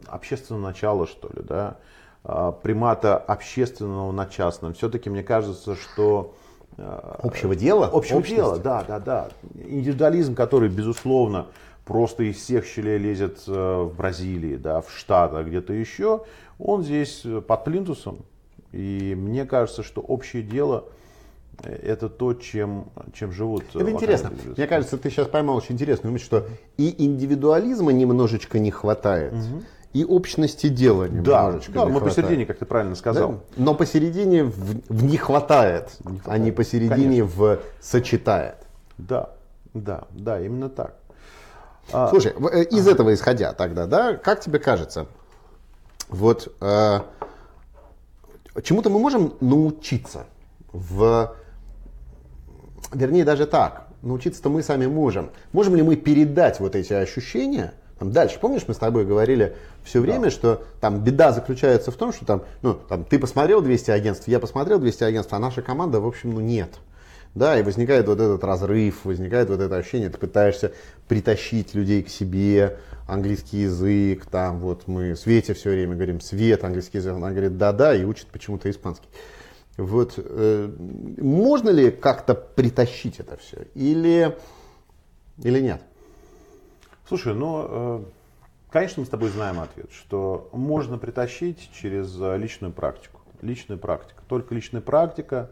общественного 0.07 0.63
начала, 0.63 1.07
что 1.07 1.27
ли, 1.27 1.43
да, 1.43 1.75
примата 2.63 3.17
общественного 3.17 4.11
на 4.11 4.25
частном. 4.25 4.73
Все-таки 4.73 5.09
мне 5.09 5.23
кажется, 5.23 5.75
что 5.75 6.33
э, 6.77 7.17
Общего 7.21 7.55
дела? 7.55 7.85
общего 7.85 8.17
общности? 8.17 8.35
дела, 8.35 8.57
да, 8.57 8.83
да, 8.87 8.99
да. 8.99 9.29
Индивидуализм, 9.53 10.33
который, 10.33 10.69
безусловно, 10.69 11.47
просто 11.85 12.23
из 12.23 12.37
всех 12.37 12.65
щелей 12.65 12.97
лезет 12.97 13.43
э, 13.47 13.51
в 13.51 13.95
Бразилии, 13.95 14.55
да, 14.55 14.81
в 14.81 14.91
Штатах, 14.91 15.45
где-то 15.47 15.73
еще, 15.73 16.23
он 16.57 16.83
здесь 16.83 17.21
э, 17.25 17.41
под 17.41 17.63
плинтусом. 17.63 18.19
И 18.71 19.15
мне 19.15 19.45
кажется, 19.45 19.83
что 19.83 20.01
общее 20.01 20.41
дело 20.43 20.85
это 21.63 22.09
то, 22.09 22.33
чем, 22.33 22.89
чем 23.13 23.31
живут. 23.31 23.63
Это 23.73 23.89
интересно. 23.89 24.29
бизнесы. 24.29 24.57
Мне 24.57 24.67
кажется, 24.67 24.97
ты 24.97 25.09
сейчас 25.09 25.27
поймал 25.27 25.57
очень 25.57 25.75
интересную 25.75 26.11
мысль, 26.11 26.25
что 26.25 26.47
и 26.77 27.05
индивидуализма 27.05 27.91
немножечко 27.91 28.59
не 28.59 28.71
хватает, 28.71 29.33
и 29.95 30.03
общности 30.03 30.67
дела 30.67 31.07
Да, 31.07 31.51
да, 31.51 31.51
не 31.53 31.57
мы 31.85 31.99
хватает. 32.01 32.03
посередине, 32.03 32.45
как 32.45 32.57
ты 32.57 32.65
правильно 32.65 32.95
сказал. 32.95 33.31
Да? 33.31 33.39
Но 33.55 33.73
посередине 33.73 34.43
в, 34.43 34.81
в 34.89 35.03
не 35.05 35.15
хватает, 35.15 35.89
а 36.25 36.37
не 36.37 36.51
посередине 36.51 37.23
в 37.23 37.59
сочетает. 37.79 38.57
Да, 38.97 39.29
да, 39.73 40.03
да, 40.11 40.41
именно 40.41 40.67
так. 40.69 40.95
Слушай, 42.09 42.33
в- 42.35 42.47
э, 42.47 42.63
из 42.65 42.89
этого 42.89 43.13
исходя 43.13 43.53
тогда, 43.53 43.85
да, 43.85 44.15
как 44.15 44.41
тебе 44.41 44.59
кажется, 44.59 45.05
вот 46.09 46.53
э, 46.59 46.99
чему-то 48.63 48.89
мы 48.89 48.99
можем 48.99 49.35
научиться 49.39 50.25
в, 50.73 51.33
вернее 52.91 53.23
даже 53.23 53.45
так, 53.45 53.87
научиться-то 54.01 54.49
мы 54.49 54.61
сами 54.61 54.87
можем. 54.87 55.29
Можем 55.53 55.77
ли 55.77 55.83
мы 55.83 55.95
передать 55.95 56.59
вот 56.59 56.75
эти 56.75 56.91
ощущения? 56.91 57.73
Там, 57.99 58.11
дальше, 58.11 58.39
помнишь, 58.39 58.63
мы 58.67 58.73
с 58.73 58.77
тобой 58.77 59.05
говорили 59.05 59.55
все 59.83 60.01
время, 60.01 60.29
что 60.29 60.63
там 60.81 61.01
беда 61.01 61.31
заключается 61.31 61.91
в 61.91 61.95
том, 61.95 62.11
что 62.11 62.25
там, 62.25 62.43
ну, 62.61 62.73
там, 62.73 63.05
ты 63.05 63.17
посмотрел 63.17 63.61
200 63.61 63.91
агентств, 63.91 64.27
я 64.27 64.39
посмотрел 64.39 64.79
200 64.79 65.03
агентств, 65.05 65.33
а 65.33 65.39
наша 65.39 65.61
команда, 65.61 66.01
в 66.01 66.07
общем, 66.07 66.33
ну 66.33 66.41
нет. 66.41 66.71
Да, 67.35 67.59
и 67.59 67.63
возникает 67.63 68.07
вот 68.07 68.19
этот 68.19 68.43
разрыв, 68.43 69.03
возникает 69.03 69.49
вот 69.49 69.59
это 69.59 69.75
ощущение, 69.75 70.09
ты 70.09 70.17
пытаешься 70.17 70.71
притащить 71.07 71.73
людей 71.73 72.01
к 72.03 72.09
себе, 72.09 72.77
английский 73.07 73.59
язык, 73.59 74.25
там 74.25 74.59
вот 74.59 74.87
мы 74.87 75.15
Свете 75.15 75.53
все 75.53 75.71
время 75.71 75.95
говорим, 75.95 76.21
Свет, 76.21 76.63
английский 76.63 76.97
язык, 76.97 77.13
она 77.13 77.31
говорит, 77.31 77.57
да-да, 77.57 77.95
и 77.95 78.03
учит 78.03 78.27
почему-то 78.27 78.69
испанский. 78.69 79.07
Вот, 79.77 80.13
э, 80.17 80.69
можно 81.17 81.69
ли 81.69 81.91
как-то 81.91 82.33
притащить 82.35 83.19
это 83.19 83.37
все? 83.37 83.67
Или, 83.75 84.35
или 85.43 85.59
нет? 85.59 85.81
Слушай, 87.07 87.35
ну, 87.35 87.65
э, 87.67 88.03
конечно, 88.71 89.01
мы 89.01 89.05
с 89.05 89.09
тобой 89.09 89.29
знаем 89.29 89.59
ответ, 89.59 89.91
что 89.91 90.49
можно 90.51 90.97
притащить 90.97 91.69
через 91.73 92.19
э, 92.19 92.37
личную 92.37 92.73
практику. 92.73 93.21
Личная 93.41 93.77
практика. 93.77 94.23
Только 94.27 94.55
личная 94.55 94.81
практика, 94.81 95.51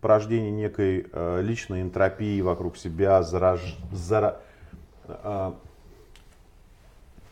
порождение 0.00 0.52
некой 0.52 1.06
э, 1.10 1.40
личной 1.42 1.82
энтропии 1.82 2.40
вокруг 2.40 2.76
себя, 2.76 3.20
зараж- 3.22 3.76
зара- 3.90 4.40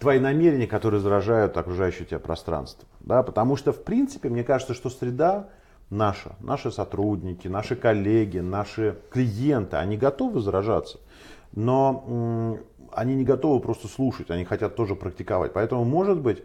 твои 0.00 0.18
намерения, 0.18 0.66
которые 0.66 1.00
заражают 1.00 1.56
окружающее 1.56 2.06
тебя 2.06 2.18
пространство. 2.18 2.88
Да? 3.00 3.22
Потому 3.22 3.54
что, 3.56 3.72
в 3.72 3.84
принципе, 3.84 4.28
мне 4.28 4.42
кажется, 4.42 4.74
что 4.74 4.90
среда 4.90 5.48
наша, 5.90 6.34
наши 6.40 6.72
сотрудники, 6.72 7.46
наши 7.46 7.76
коллеги, 7.76 8.38
наши 8.38 8.96
клиенты, 9.10 9.76
они 9.76 9.96
готовы 9.96 10.40
заражаться, 10.40 10.98
но 11.52 12.58
они 12.92 13.14
не 13.14 13.24
готовы 13.24 13.60
просто 13.60 13.88
слушать, 13.88 14.30
они 14.30 14.44
хотят 14.44 14.76
тоже 14.76 14.94
практиковать. 14.94 15.52
Поэтому, 15.52 15.84
может 15.84 16.20
быть, 16.20 16.42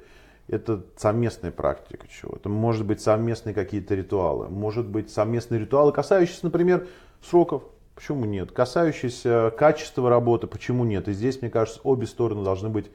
это 0.47 0.83
совместная 0.95 1.51
практика 1.51 2.07
чего-то, 2.07 2.49
может 2.49 2.85
быть, 2.85 3.01
совместные 3.01 3.55
какие-то 3.55 3.95
ритуалы, 3.95 4.47
может 4.47 4.85
быть, 4.87 5.09
совместные 5.09 5.59
ритуалы, 5.59 5.91
касающиеся, 5.91 6.41
например, 6.43 6.87
сроков, 7.23 7.63
почему 7.95 8.25
нет, 8.25 8.51
касающиеся 8.51 9.51
качества 9.57 10.09
работы, 10.09 10.47
почему 10.47 10.83
нет. 10.83 11.07
И 11.07 11.13
здесь, 11.13 11.41
мне 11.41 11.49
кажется, 11.49 11.79
обе 11.83 12.05
стороны 12.05 12.43
должны 12.43 12.69
быть 12.69 12.91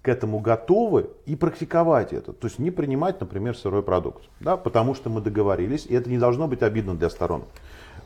к 0.00 0.08
этому 0.08 0.38
готовы 0.38 1.10
и 1.24 1.34
практиковать 1.34 2.12
это. 2.12 2.32
То 2.32 2.46
есть 2.46 2.58
не 2.58 2.70
принимать, 2.70 3.20
например, 3.20 3.56
сырой 3.56 3.82
продукт, 3.82 4.24
да, 4.40 4.56
потому 4.56 4.94
что 4.94 5.08
мы 5.08 5.20
договорились, 5.20 5.86
и 5.86 5.94
это 5.94 6.10
не 6.10 6.18
должно 6.18 6.46
быть 6.46 6.62
обидно 6.62 6.94
для 6.94 7.08
сторон. 7.10 7.44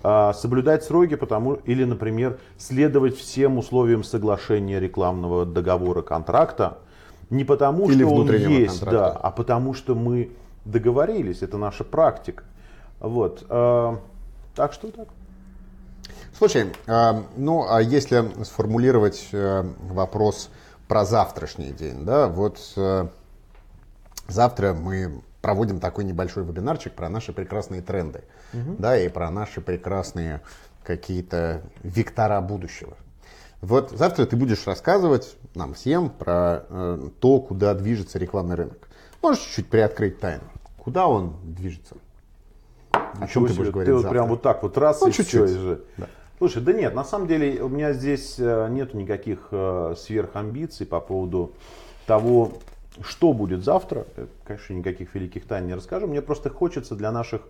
А, 0.03 0.33
соблюдать 0.33 0.85
сроки, 0.85 1.17
потому, 1.17 1.55
или, 1.55 1.85
например, 1.85 2.39
следовать 2.57 3.17
всем 3.17 3.59
условиям 3.59 4.05
соглашения 4.05 4.79
рекламного 4.79 5.45
договора 5.45 6.03
контракта, 6.03 6.79
не 7.31 7.45
потому 7.45 7.91
Или 7.91 8.05
что 8.05 8.15
он 8.15 8.33
есть, 8.33 8.81
контракта. 8.81 9.13
да, 9.15 9.21
а 9.21 9.31
потому 9.31 9.75
что 9.75 9.95
мы 9.95 10.31
договорились, 10.65 11.43
это 11.43 11.59
наша 11.59 11.85
практика. 11.85 12.45
Вот. 13.01 13.45
а, 13.49 13.99
так 14.55 14.73
что 14.73 14.91
так. 14.91 15.09
Слушай, 16.37 16.73
а, 16.87 17.25
ну 17.37 17.67
а 17.69 17.83
если 17.83 18.25
сформулировать 18.45 19.29
э, 19.33 19.65
вопрос 19.91 20.51
про 20.87 21.05
завтрашний 21.05 21.73
день, 21.73 22.05
да, 22.05 22.29
вот 22.29 22.61
э, 22.77 23.09
завтра 24.29 24.73
мы 24.73 25.23
проводим 25.43 25.81
такой 25.81 26.05
небольшой 26.05 26.45
вебинарчик 26.45 26.93
про 26.93 27.09
наши 27.09 27.33
прекрасные 27.33 27.83
тренды, 27.83 28.23
да, 28.53 28.99
и 28.99 29.09
про 29.09 29.31
наши 29.31 29.61
прекрасные 29.61 30.41
какие-то 30.85 31.63
вектора 31.83 32.41
будущего. 32.41 32.97
Вот 33.61 33.91
завтра 33.91 34.25
ты 34.27 34.37
будешь 34.37 34.67
рассказывать 34.67 35.37
нам 35.55 35.75
всем 35.75 36.11
про 36.11 36.65
э, 36.69 37.09
то, 37.21 37.41
куда 37.41 37.75
движется 37.75 38.19
рекламный 38.19 38.55
рынок. 38.55 38.89
Можешь 39.21 39.43
чуть-чуть 39.43 39.69
приоткрыть 39.69 40.21
тайну? 40.21 40.45
Куда 40.77 41.09
он 41.09 41.35
движется? 41.43 41.97
О 42.93 43.27
чем 43.27 43.47
ты 43.47 43.53
будешь 43.53 43.57
себе, 43.57 43.71
говорить 43.73 43.93
вот 43.93 44.03
завтра? 44.03 44.11
прям 44.19 44.29
вот 44.29 44.43
так 44.43 44.63
вот 44.63 44.79
раз 44.79 45.01
Ну, 45.01 45.09
и 45.09 45.13
чуть-чуть. 45.13 45.51
все. 45.51 45.57
и 45.57 45.59
же. 45.59 45.81
Да. 45.97 46.07
Слушай, 46.39 46.63
да 46.63 46.73
нет, 46.73 46.95
на 46.95 47.03
самом 47.05 47.27
деле 47.27 47.61
у 47.63 47.69
меня 47.69 47.93
здесь 47.93 48.37
э, 48.39 48.69
нет 48.71 48.95
никаких 48.95 49.49
э, 49.51 49.95
сверхамбиций 49.99 50.87
по 50.87 51.01
поводу 51.01 51.53
того, 52.07 52.53
что 53.03 53.33
будет 53.33 53.65
завтра. 53.65 54.07
Э, 54.17 54.27
конечно, 54.45 54.73
никаких 54.73 55.15
великих 55.17 55.47
тайн 55.47 55.67
не 55.67 55.75
расскажу. 55.75 56.07
Мне 56.07 56.23
просто 56.23 56.49
хочется 56.49 56.95
для 56.95 57.11
наших 57.11 57.43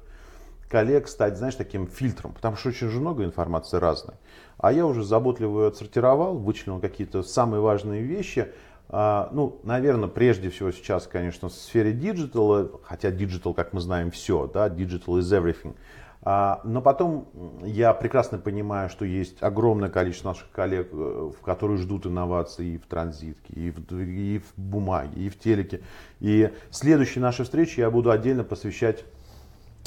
коллег 0.69 1.09
стать, 1.09 1.37
знаешь, 1.37 1.55
таким 1.55 1.87
фильтром, 1.87 2.33
потому 2.33 2.57
что 2.57 2.69
очень 2.69 2.89
же 2.89 3.01
много 3.01 3.25
информации 3.25 3.79
разной. 3.79 4.17
А 4.59 4.73
я 4.73 4.87
уже 4.87 5.05
заботливо 5.05 5.63
ее 5.63 5.69
отсортировал, 5.69 6.37
вычленил 6.37 6.81
какие-то 6.81 7.23
самые 7.23 7.61
важные 7.61 8.03
вещи. 8.03 8.49
А, 8.91 9.29
ну, 9.33 9.61
наверное, 9.65 10.09
прежде 10.09 10.51
всего 10.51 10.73
сейчас, 10.73 11.07
конечно, 11.07 11.49
в 11.49 11.53
сфере 11.53 11.93
диджитала, 11.93 12.71
хотя 12.83 13.11
диджитал, 13.11 13.55
как 13.55 13.73
мы 13.73 13.81
знаем, 13.81 14.11
все, 14.11 14.47
да, 14.47 14.69
digital 14.69 15.19
is 15.19 15.31
everything. 15.33 15.75
А, 16.23 16.61
но 16.65 16.83
потом 16.83 17.29
я 17.63 17.95
прекрасно 17.95 18.39
понимаю, 18.39 18.91
что 18.91 19.05
есть 19.05 19.43
огромное 19.43 19.89
количество 19.89 20.31
наших 20.31 20.51
коллег, 20.51 20.89
э, 20.93 21.31
которые 21.45 21.79
ждут 21.79 22.07
инноваций 22.07 22.75
и 22.75 22.79
в 22.79 22.87
транзитке, 22.87 23.55
и 23.55 23.71
в, 23.71 23.93
и 23.93 24.39
в 24.39 24.61
бумаге, 24.61 25.23
и 25.23 25.29
в 25.29 25.39
телеке. 25.39 25.81
И 26.19 26.51
следующие 26.71 27.23
наши 27.23 27.45
встречи 27.45 27.79
я 27.79 27.91
буду 27.91 28.11
отдельно 28.11 28.43
посвящать 28.43 29.05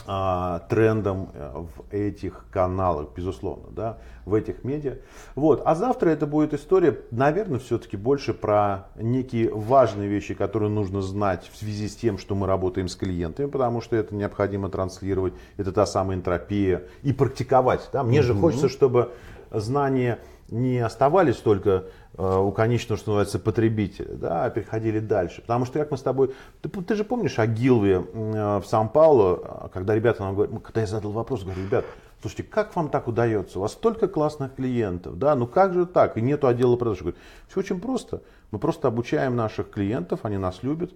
а, 0.08 0.60
трендам 0.70 1.30
э, 1.34 1.52
в 1.54 1.94
этих 1.94 2.46
каналах, 2.52 3.10
безусловно, 3.16 3.68
да, 3.72 3.98
в 4.26 4.34
этих 4.34 4.64
медиа. 4.64 4.98
Вот. 5.36 5.62
А 5.66 5.76
завтра 5.76 6.10
это 6.10 6.26
будет 6.26 6.54
история, 6.54 7.00
наверное, 7.12 7.60
все-таки 7.60 7.98
больше 7.98 8.34
про 8.34 8.88
некие 8.96 9.54
важные 9.54 10.10
вещи, 10.10 10.34
которые 10.34 10.70
нужно 10.70 11.02
знать 11.02 11.50
в 11.52 11.58
связи 11.58 11.88
с 11.88 11.96
тем, 11.96 12.18
что 12.18 12.36
мы 12.36 12.48
работаем 12.48 12.88
с 12.88 12.96
клиентами, 12.96 13.48
потому 13.48 13.82
что 13.82 13.96
это 13.96 14.16
необходимо 14.16 14.70
транслировать, 14.70 15.34
это 15.58 15.72
та 15.72 15.86
самая 15.86 16.18
энтропия, 16.18 16.84
и 17.04 17.14
практиковать. 17.14 17.90
Да? 17.94 18.04
Мне 18.04 18.20
mm-hmm. 18.20 18.24
же 18.24 18.34
хочется, 18.34 18.70
чтобы 18.70 19.12
знания 19.52 20.20
не 20.52 20.80
оставались 20.80 21.38
только 21.38 21.86
э, 22.18 22.38
у 22.38 22.52
конечного, 22.52 23.00
что 23.00 23.12
называется, 23.12 23.40
потребителя, 23.40 24.14
да, 24.14 24.46
а 24.46 24.50
переходили 24.50 25.00
дальше. 25.00 25.42
Потому 25.42 25.66
что, 25.66 25.80
как 25.80 25.92
мы 25.92 25.98
с 25.98 26.02
тобой, 26.02 26.36
ты, 26.62 26.70
ты 26.70 26.96
же 26.96 27.04
помнишь 27.04 27.40
о 27.40 27.48
Гилве 27.48 28.06
э, 28.14 28.60
в 28.60 28.66
Сан-Паулу, 28.66 29.70
когда 29.74 29.96
ребята 29.96 30.24
нам 30.24 30.36
говорят, 30.36 30.62
когда 30.62 30.82
я 30.82 30.88
задал 30.88 31.12
вопрос, 31.12 31.44
говорю, 31.44 31.64
ребят, 31.64 31.86
слушайте, 32.20 32.44
как 32.44 32.76
вам 32.76 32.90
так 32.90 33.08
удается? 33.08 33.60
У 33.60 33.62
вас 33.62 33.72
столько 33.72 34.10
классных 34.10 34.56
клиентов, 34.56 35.18
да, 35.18 35.36
ну 35.36 35.48
как 35.48 35.74
же 35.74 35.86
так? 35.86 36.18
И 36.18 36.22
нету 36.22 36.48
отдела 36.48 36.76
продаж. 36.76 37.00
Говорю, 37.00 37.18
все 37.48 37.60
очень 37.62 37.80
просто. 37.80 38.22
Мы 38.52 38.60
просто 38.60 38.90
обучаем 38.90 39.38
наших 39.38 39.70
клиентов, 39.70 40.20
они 40.24 40.38
нас 40.38 40.64
любят. 40.64 40.92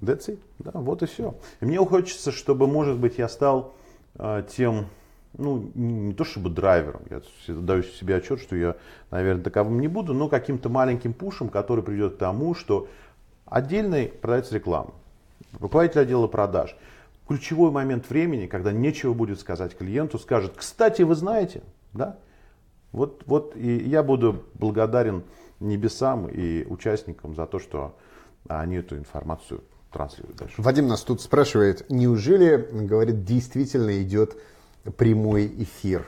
That's 0.00 0.28
it. 0.28 0.40
Да, 0.58 0.72
вот 0.74 1.02
и 1.02 1.06
все. 1.06 1.34
И 1.60 1.64
мне 1.64 1.78
хочется, 1.78 2.32
чтобы, 2.32 2.66
может 2.66 2.96
быть, 2.96 3.18
я 3.18 3.28
стал 3.28 3.74
э, 4.16 4.44
тем 4.50 4.86
ну, 5.36 5.70
не 5.74 6.14
то 6.14 6.24
чтобы 6.24 6.50
драйвером, 6.50 7.02
я 7.10 7.20
даю 7.48 7.82
себе 7.82 8.16
отчет, 8.16 8.40
что 8.40 8.56
я, 8.56 8.76
наверное, 9.10 9.42
таковым 9.42 9.80
не 9.80 9.88
буду, 9.88 10.14
но 10.14 10.28
каким-то 10.28 10.68
маленьким 10.68 11.12
пушем, 11.12 11.48
который 11.48 11.82
приведет 11.82 12.14
к 12.14 12.18
тому, 12.18 12.54
что 12.54 12.88
отдельный 13.44 14.08
продается 14.08 14.54
реклама, 14.54 14.92
руководитель 15.58 16.00
отдела 16.00 16.26
продаж, 16.26 16.76
ключевой 17.26 17.70
момент 17.70 18.08
времени, 18.08 18.46
когда 18.46 18.72
нечего 18.72 19.14
будет 19.14 19.40
сказать 19.40 19.76
клиенту, 19.76 20.18
скажет, 20.18 20.54
кстати, 20.56 21.02
вы 21.02 21.14
знаете, 21.14 21.62
да, 21.92 22.18
вот, 22.92 23.22
вот 23.26 23.56
и 23.56 23.76
я 23.88 24.02
буду 24.02 24.44
благодарен 24.54 25.24
небесам 25.58 26.28
и 26.28 26.64
участникам 26.64 27.34
за 27.34 27.46
то, 27.46 27.58
что 27.58 27.96
они 28.48 28.76
эту 28.76 28.96
информацию 28.96 29.62
транслируют 29.90 30.36
дальше. 30.36 30.54
Вадим 30.58 30.86
нас 30.86 31.02
тут 31.02 31.20
спрашивает, 31.20 31.86
неужели, 31.88 32.68
говорит, 32.72 33.24
действительно 33.24 34.02
идет 34.02 34.36
прямой 34.96 35.46
эфир. 35.46 36.06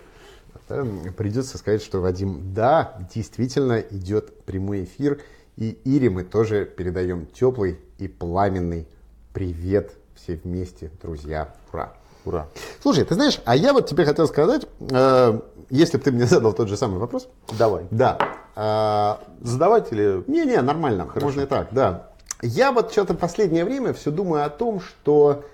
Да, 0.69 0.85
придется 1.17 1.59
сказать, 1.59 1.83
что 1.83 2.01
Вадим, 2.01 2.53
да, 2.55 2.99
действительно 3.15 3.79
идет 3.79 4.45
прямой 4.45 4.85
эфир. 4.85 5.21
И 5.57 5.71
Ире 5.85 6.11
мы 6.11 6.25
тоже 6.25 6.67
передаем 6.67 7.27
теплый 7.27 7.79
и 7.99 8.09
пламенный 8.09 8.87
привет 9.33 9.93
все 10.15 10.37
вместе, 10.37 10.91
друзья. 11.03 11.55
Ура! 11.73 11.95
Ура! 12.25 12.49
Слушай, 12.83 13.05
ты 13.05 13.15
знаешь, 13.15 13.41
а 13.45 13.55
я 13.55 13.73
вот 13.73 13.87
тебе 13.87 14.05
хотел 14.05 14.27
сказать, 14.27 14.67
э, 14.91 15.41
если 15.71 15.97
бы 15.97 16.03
ты 16.03 16.11
мне 16.13 16.27
задал 16.27 16.53
тот 16.53 16.69
же 16.69 16.77
самый 16.77 16.99
вопрос. 16.99 17.29
Давай. 17.59 17.87
Да. 17.91 18.19
Э, 18.57 19.23
Задавать 19.41 19.93
или... 19.93 20.25
Не-не, 20.27 20.61
нормально, 20.63 21.07
Хорошо. 21.07 21.27
можно 21.27 21.43
и 21.43 21.47
так, 21.47 21.69
да. 21.71 22.09
Я 22.43 22.73
вот 22.73 22.93
что-то 22.93 23.15
последнее 23.15 23.65
время 23.65 23.93
все 23.95 24.11
думаю 24.11 24.45
о 24.45 24.51
том, 24.51 24.81
что 24.81 25.45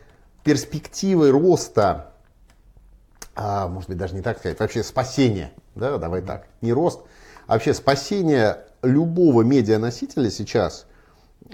перспективы 0.43 1.31
роста 1.31 2.12
а, 3.35 3.69
может 3.69 3.89
быть, 3.89 3.99
даже 3.99 4.15
не 4.15 4.23
так 4.23 4.39
сказать, 4.39 4.59
вообще 4.61 4.83
спасение, 4.83 5.53
да, 5.75 5.99
давай 5.99 6.23
так, 6.23 6.47
не 6.61 6.73
рост, 6.73 7.01
а 7.47 7.55
вообще 7.55 7.75
спасение 7.75 8.59
любого 8.83 9.43
медианосителя 9.43 10.31
сейчас, 10.31 10.87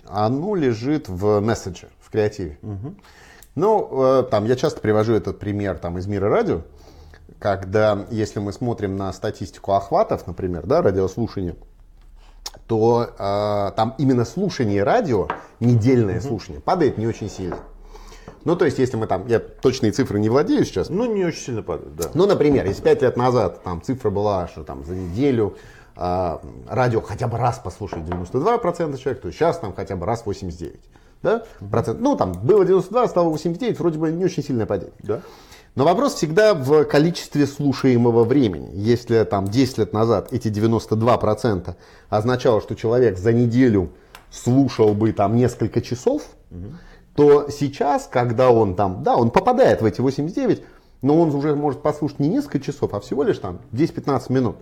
оно 0.06 0.54
лежит 0.54 1.08
в 1.08 1.40
месседже, 1.40 1.88
в 2.00 2.10
креативе. 2.10 2.58
Угу. 2.62 2.94
Ну, 3.54 4.04
э, 4.04 4.22
там, 4.30 4.44
я 4.44 4.56
часто 4.56 4.80
привожу 4.80 5.14
этот 5.14 5.38
пример 5.38 5.78
там, 5.78 5.98
из 5.98 6.06
мира 6.06 6.28
радио, 6.28 6.62
когда, 7.38 8.06
если 8.10 8.40
мы 8.40 8.52
смотрим 8.52 8.96
на 8.96 9.12
статистику 9.12 9.72
охватов, 9.72 10.26
например, 10.26 10.66
да, 10.66 10.82
радиослушания, 10.82 11.56
то 12.66 13.10
э, 13.18 13.72
там 13.76 13.94
именно 13.98 14.24
слушание 14.24 14.82
радио, 14.82 15.28
недельное 15.60 16.18
угу. 16.18 16.28
слушание, 16.28 16.60
падает 16.60 16.98
не 16.98 17.06
очень 17.06 17.30
сильно. 17.30 17.58
Ну, 18.44 18.56
то 18.56 18.64
есть, 18.64 18.78
если 18.78 18.96
мы 18.96 19.06
там, 19.06 19.26
я 19.26 19.38
точные 19.38 19.92
цифры 19.92 20.18
не 20.18 20.28
владею 20.28 20.64
сейчас. 20.64 20.88
Ну, 20.88 21.12
не 21.12 21.24
очень 21.24 21.40
сильно 21.40 21.62
падает, 21.62 21.94
да. 21.96 22.04
Ну, 22.14 22.26
например, 22.26 22.66
если 22.66 22.82
5 22.82 23.02
лет 23.02 23.16
назад 23.16 23.62
там 23.62 23.82
цифра 23.82 24.10
была, 24.10 24.48
что 24.48 24.64
там 24.64 24.84
за 24.84 24.94
неделю 24.94 25.56
э, 25.96 26.38
радио 26.68 27.00
хотя 27.00 27.28
бы 27.28 27.38
раз 27.38 27.58
послушает 27.58 28.04
92% 28.06 28.96
человек, 28.98 29.22
то 29.22 29.30
сейчас 29.30 29.58
там 29.58 29.74
хотя 29.74 29.96
бы 29.96 30.06
раз 30.06 30.24
89%. 30.24 30.76
Да? 31.22 31.42
Процент. 31.70 32.00
Ну, 32.00 32.16
там 32.16 32.32
было 32.32 32.64
92, 32.64 33.08
стало 33.08 33.28
89, 33.30 33.78
вроде 33.80 33.98
бы 33.98 34.12
не 34.12 34.24
очень 34.24 34.42
сильное 34.42 34.66
падение. 34.66 34.94
Да. 35.02 35.20
Но 35.74 35.84
вопрос 35.84 36.14
всегда 36.14 36.54
в 36.54 36.84
количестве 36.84 37.46
слушаемого 37.46 38.24
времени. 38.24 38.70
Если 38.72 39.22
там 39.24 39.46
10 39.46 39.78
лет 39.78 39.92
назад 39.92 40.32
эти 40.32 40.48
92% 40.48 41.74
означало, 42.08 42.60
что 42.60 42.74
человек 42.76 43.18
за 43.18 43.32
неделю 43.32 43.90
слушал 44.30 44.94
бы 44.94 45.12
там 45.12 45.36
несколько 45.36 45.80
часов, 45.80 46.22
угу 46.50 46.72
то 47.18 47.48
сейчас, 47.50 48.08
когда 48.08 48.48
он 48.50 48.76
там, 48.76 49.02
да, 49.02 49.16
он 49.16 49.32
попадает 49.32 49.82
в 49.82 49.84
эти 49.84 50.00
89, 50.00 50.62
но 51.02 51.20
он 51.20 51.34
уже 51.34 51.56
может 51.56 51.82
послушать 51.82 52.20
не 52.20 52.28
несколько 52.28 52.60
часов, 52.60 52.94
а 52.94 53.00
всего 53.00 53.24
лишь 53.24 53.38
там 53.38 53.58
10-15 53.72 54.32
минут. 54.32 54.56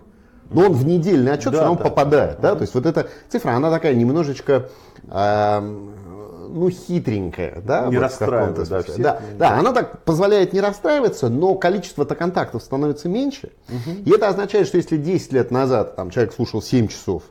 Но 0.49 0.61
он 0.61 0.71
в 0.71 0.83
недельный 0.83 1.33
отчет 1.33 1.51
да, 1.51 1.59
все 1.59 1.61
равно 1.61 1.77
да, 1.77 1.83
попадает. 1.83 2.39
Да, 2.41 2.53
да? 2.53 2.55
То 2.55 2.61
есть 2.63 2.73
вот 2.73 2.87
эта 2.87 3.09
цифра, 3.29 3.51
она 3.51 3.69
такая 3.69 3.93
немножечко 3.93 4.69
э, 5.07 5.59
ну, 5.61 6.69
хитренькая. 6.71 7.61
Да, 7.63 7.89
не 7.89 7.97
вот 7.97 8.01
расстраивает. 8.01 8.67
Да, 8.67 8.81
всех, 8.81 9.01
да, 9.03 9.21
да, 9.37 9.59
она 9.59 9.71
так 9.71 10.03
позволяет 10.03 10.51
не 10.51 10.59
расстраиваться, 10.59 11.29
но 11.29 11.53
количество-то 11.53 12.15
контактов 12.15 12.63
становится 12.63 13.07
меньше. 13.07 13.51
Угу. 13.69 13.97
И 14.03 14.09
это 14.09 14.29
означает, 14.29 14.65
что 14.65 14.77
если 14.77 14.97
10 14.97 15.31
лет 15.31 15.51
назад 15.51 15.95
там, 15.95 16.09
человек 16.09 16.33
слушал 16.33 16.63
7 16.63 16.87
часов 16.87 17.21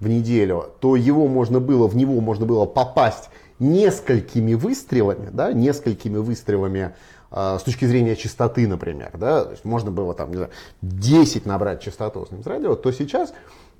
в 0.00 0.06
неделю, 0.06 0.66
то 0.80 0.96
его 0.96 1.28
можно 1.28 1.60
было, 1.60 1.88
в 1.88 1.96
него 1.96 2.20
можно 2.20 2.44
было 2.44 2.66
попасть 2.66 3.30
несколькими 3.58 4.54
выстрелами, 4.54 5.30
да, 5.32 5.52
несколькими 5.52 6.18
выстрелами 6.18 6.94
э, 7.30 7.56
с 7.58 7.62
точки 7.62 7.84
зрения 7.84 8.16
частоты, 8.16 8.66
например, 8.66 9.12
да, 9.14 9.44
то 9.44 9.50
есть 9.52 9.64
можно 9.64 9.90
было 9.90 10.14
там, 10.14 10.30
не 10.30 10.36
знаю, 10.36 10.50
10 10.82 11.46
набрать 11.46 11.80
частоту 11.80 12.26
с 12.26 12.30
ним 12.30 12.42
с 12.42 12.46
радио, 12.46 12.74
то 12.74 12.90
сейчас 12.92 13.32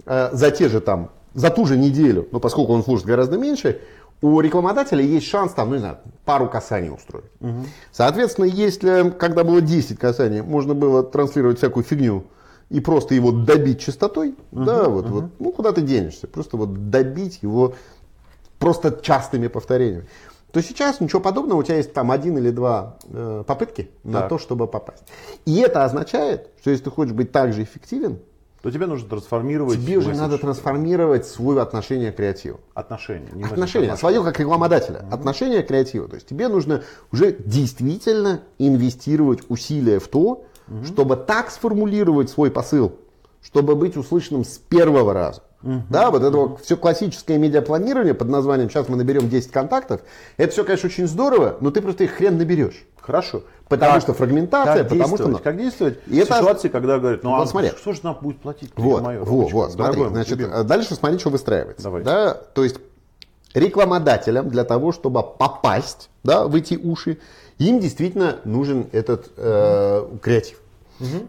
э, 0.04 0.30
за 0.32 0.50
те 0.50 0.68
же 0.68 0.80
там, 0.80 1.10
за 1.34 1.50
ту 1.50 1.66
же 1.66 1.76
неделю, 1.76 2.26
ну, 2.32 2.40
поскольку 2.40 2.72
он 2.72 2.82
служит 2.82 3.06
гораздо 3.06 3.38
меньше, 3.38 3.80
у 4.22 4.40
рекламодателя 4.40 5.02
есть 5.02 5.26
шанс 5.26 5.52
там, 5.52 5.68
ну 5.68 5.74
не 5.74 5.80
знаю, 5.80 5.98
пару 6.24 6.48
касаний 6.48 6.90
устроить. 6.90 7.30
Угу. 7.40 7.66
Соответственно, 7.92 8.46
если 8.46 9.10
когда 9.10 9.44
было 9.44 9.60
10 9.60 9.98
касаний, 9.98 10.40
можно 10.40 10.74
было 10.74 11.02
транслировать 11.02 11.58
всякую 11.58 11.84
фигню 11.84 12.24
и 12.70 12.80
просто 12.80 13.14
его 13.14 13.30
добить 13.30 13.80
частотой, 13.80 14.34
угу, 14.52 14.64
да, 14.64 14.88
вот, 14.88 15.06
угу. 15.06 15.14
вот, 15.14 15.24
ну 15.38 15.52
куда 15.52 15.72
ты 15.72 15.82
денешься, 15.82 16.26
просто 16.26 16.56
вот 16.56 16.90
добить 16.90 17.40
его 17.42 17.74
просто 18.58 18.98
частыми 19.02 19.48
повторениями, 19.48 20.06
то 20.52 20.62
сейчас 20.62 21.00
ничего 21.00 21.20
подобного, 21.20 21.58
у 21.58 21.62
тебя 21.62 21.76
есть 21.76 21.92
там 21.92 22.10
один 22.10 22.38
или 22.38 22.50
два 22.50 22.96
э, 23.04 23.44
попытки 23.46 23.90
так. 24.02 24.12
на 24.12 24.22
то, 24.22 24.38
чтобы 24.38 24.66
попасть. 24.66 25.04
И 25.44 25.58
это 25.58 25.84
означает, 25.84 26.50
что 26.60 26.70
если 26.70 26.84
ты 26.84 26.90
хочешь 26.90 27.12
быть 27.12 27.30
так 27.30 27.52
же 27.52 27.62
эффективен, 27.62 28.20
то 28.62 28.70
тебе 28.70 28.86
нужно 28.86 29.08
трансформировать. 29.08 29.78
Тебе 29.78 29.98
уже 29.98 30.14
надо 30.14 30.38
трансформировать 30.38 31.26
свое 31.26 31.60
отношение 31.60 32.10
к 32.10 32.16
креативу. 32.16 32.58
Отношение. 32.74 33.30
Не 33.32 33.44
отношение, 33.44 33.92
отношение. 33.92 33.96
свое 33.96 34.24
как 34.24 34.40
рекламодателя. 34.40 35.00
Mm-hmm. 35.00 35.14
Отношение 35.14 35.62
к 35.62 35.68
креативу. 35.68 36.08
То 36.08 36.16
есть 36.16 36.26
тебе 36.26 36.48
нужно 36.48 36.82
уже 37.12 37.36
действительно 37.38 38.40
инвестировать 38.58 39.40
усилия 39.48 40.00
в 40.00 40.08
то, 40.08 40.46
mm-hmm. 40.66 40.86
чтобы 40.86 41.16
так 41.16 41.50
сформулировать 41.50 42.30
свой 42.30 42.50
посыл, 42.50 42.96
чтобы 43.40 43.76
быть 43.76 43.96
услышанным 43.96 44.44
с 44.44 44.58
первого 44.58 45.12
раза. 45.12 45.42
Да, 45.90 46.10
вот 46.10 46.22
это 46.22 46.36
вот 46.36 46.60
все 46.64 46.76
классическое 46.76 47.38
медиапланирование 47.38 48.14
под 48.14 48.28
названием 48.28 48.70
«сейчас 48.70 48.88
мы 48.88 48.96
наберем 48.96 49.28
10 49.28 49.50
контактов», 49.50 50.00
это 50.36 50.52
все, 50.52 50.64
конечно, 50.64 50.88
очень 50.88 51.06
здорово, 51.06 51.56
но 51.60 51.70
ты 51.70 51.80
просто 51.82 52.04
их 52.04 52.12
хрен 52.12 52.38
наберешь. 52.38 52.84
Хорошо. 53.00 53.42
Потому 53.68 53.94
Как- 53.94 54.02
что 54.02 54.14
фрагментация, 54.14 54.84
как 54.84 54.88
потому 54.88 55.16
что... 55.16 55.38
Как 55.38 55.56
действовать 55.56 55.98
И 56.06 56.20
в 56.20 56.24
это- 56.24 56.38
ситуации, 56.38 56.68
когда 56.68 56.98
говорят, 56.98 57.22
ну 57.24 57.30
Вот 57.30 57.42
а 57.42 57.46
смотри. 57.46 57.70
что 57.76 57.92
же 57.92 58.00
нам 58.04 58.18
будет 58.20 58.40
платить? 58.40 58.72
Вот, 58.76 59.02
моя 59.02 59.20
вот, 59.20 59.52
вот, 59.52 59.72
смотри, 59.72 60.00
мой 60.02 60.10
значит, 60.10 60.32
любимый? 60.38 60.60
э, 60.60 60.62
дальше 60.64 60.94
смотри, 60.94 61.18
что 61.18 61.30
выстраивается. 61.30 61.82
Давай. 61.84 62.02
Да, 62.04 62.34
то 62.34 62.62
есть 62.64 62.76
рекламодателям 63.54 64.48
для 64.50 64.64
того, 64.64 64.92
чтобы 64.92 65.22
попасть 65.22 66.10
да, 66.22 66.46
в 66.46 66.54
эти 66.54 66.74
уши, 66.74 67.18
им 67.58 67.80
действительно 67.80 68.36
нужен 68.44 68.86
этот 68.92 69.30
э, 69.36 70.06
креатив. 70.22 70.58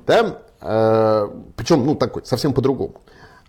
Да? 0.06 0.38
Э, 0.62 1.28
причем, 1.56 1.86
ну, 1.86 1.96
такой, 1.96 2.24
совсем 2.26 2.54
по-другому. 2.54 2.96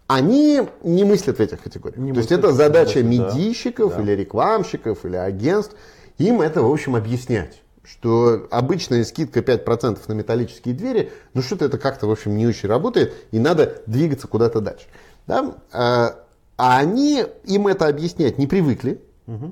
Они 0.09 0.63
не 0.83 1.05
мыслят 1.05 1.39
в 1.39 1.41
этих 1.41 1.63
категориях. 1.63 1.99
Не 1.99 2.13
то 2.13 2.19
есть 2.19 2.33
это 2.33 2.51
задача 2.53 3.03
да. 3.03 3.09
медийщиков 3.09 3.95
Да. 3.95 4.03
или 4.03 4.13
рекламщиков 4.13 5.05
или 5.05 5.17
агентств. 5.17 5.77
Им 6.19 6.41
это, 6.41 6.63
в 6.63 6.71
общем, 6.71 6.97
объяснять 6.97 7.63
что 7.91 8.47
обычная 8.51 9.03
скидка 9.03 9.41
5% 9.41 9.99
на 10.09 10.13
металлические 10.13 10.75
двери, 10.75 11.11
ну 11.33 11.41
что-то 11.41 11.65
это 11.65 11.79
как-то, 11.79 12.07
в 12.07 12.11
общем, 12.11 12.37
не 12.37 12.47
очень 12.47 12.69
работает, 12.69 13.15
и 13.31 13.39
надо 13.39 13.81
двигаться 13.87 14.29
куда-то 14.29 14.61
дальше. 14.61 14.85
Да? 15.27 15.55
А 15.73 16.17
а 16.59 16.79
они 16.79 17.25
им 17.45 17.69
это 17.69 17.87
объяснять 17.87 18.37
не 18.37 18.49
привыкли, 18.49 19.01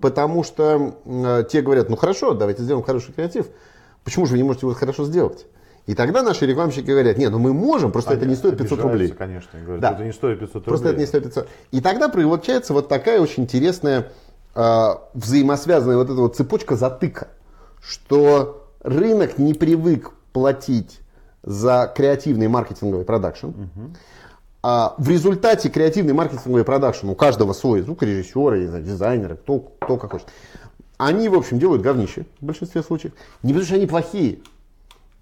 потому 0.03 0.43
что 0.43 0.99
э, 1.05 1.45
те 1.49 1.63
говорят, 1.63 1.89
ну 1.89 1.97
хорошо, 1.97 2.35
давайте 2.35 2.65
сделаем 2.65 2.85
хороший 2.85 3.13
креатив, 3.13 3.47
почему 4.03 4.27
же 4.27 4.33
вы 4.33 4.39
не 4.39 4.43
можете 4.43 4.67
его 4.67 4.75
хорошо 4.75 5.05
сделать? 5.05 5.47
И 5.87 5.95
тогда 5.95 6.23
наши 6.23 6.47
рекламщики 6.47 6.91
говорят, 6.91 7.17
нет, 7.17 7.31
ну 7.31 7.39
мы 7.39 7.53
можем, 7.53 7.93
просто 7.93 8.15
это 8.15 8.27
не 8.27 8.35
стоит 8.35 8.59
500 8.59 8.73
Обижаются, 8.73 8.93
рублей. 8.93 9.09
конечно, 9.17 9.61
говорят, 9.61 9.81
Да. 9.81 9.93
это 9.93 10.05
не 10.05 10.13
стоит 10.13 10.41
500 10.41 10.55
рублей. 10.55 10.69
Просто 10.69 10.89
это 10.89 10.99
не 10.99 11.07
стоит 11.07 11.25
500. 11.25 11.49
И 11.71 11.81
тогда 11.81 12.09
получается 12.09 12.73
вот 12.73 12.89
такая 12.89 13.21
очень 13.21 13.45
интересная 13.45 14.11
э, 14.57 14.89
взаимосвязанная 15.15 15.97
вот 15.97 16.11
эта 16.11 16.21
вот 16.21 16.35
цепочка 16.37 16.75
затыка, 16.75 17.29
что 17.81 18.69
рынок 18.83 19.39
не 19.39 19.55
привык 19.55 20.11
платить 20.33 21.01
за 21.45 21.93
креативный 21.95 22.49
маркетинговый 22.49 23.05
продакшн. 23.05 23.51
А 24.63 24.97
в 24.99 25.09
результате 25.09 25.69
креативный 25.69 26.13
маркетинговый 26.13 26.65
продакшн 26.65 27.09
у 27.09 27.15
каждого 27.15 27.53
свой, 27.53 27.83
звукорежиссера, 27.83 28.59
не 28.59 28.67
знаю, 28.67 28.83
дизайнера, 28.83 29.37
кто, 29.37 29.61
кто 29.61 29.97
как 29.97 30.11
хочет. 30.11 30.27
Они, 30.99 31.29
в 31.29 31.35
общем, 31.35 31.61
делают 31.61 31.83
говнище 31.83 32.27
в 32.41 32.45
большинстве 32.47 32.83
случаев. 32.83 33.13
Не 33.45 33.53
потому 33.53 33.67
что 33.67 33.77
они 33.77 33.87
плохие, 33.87 34.39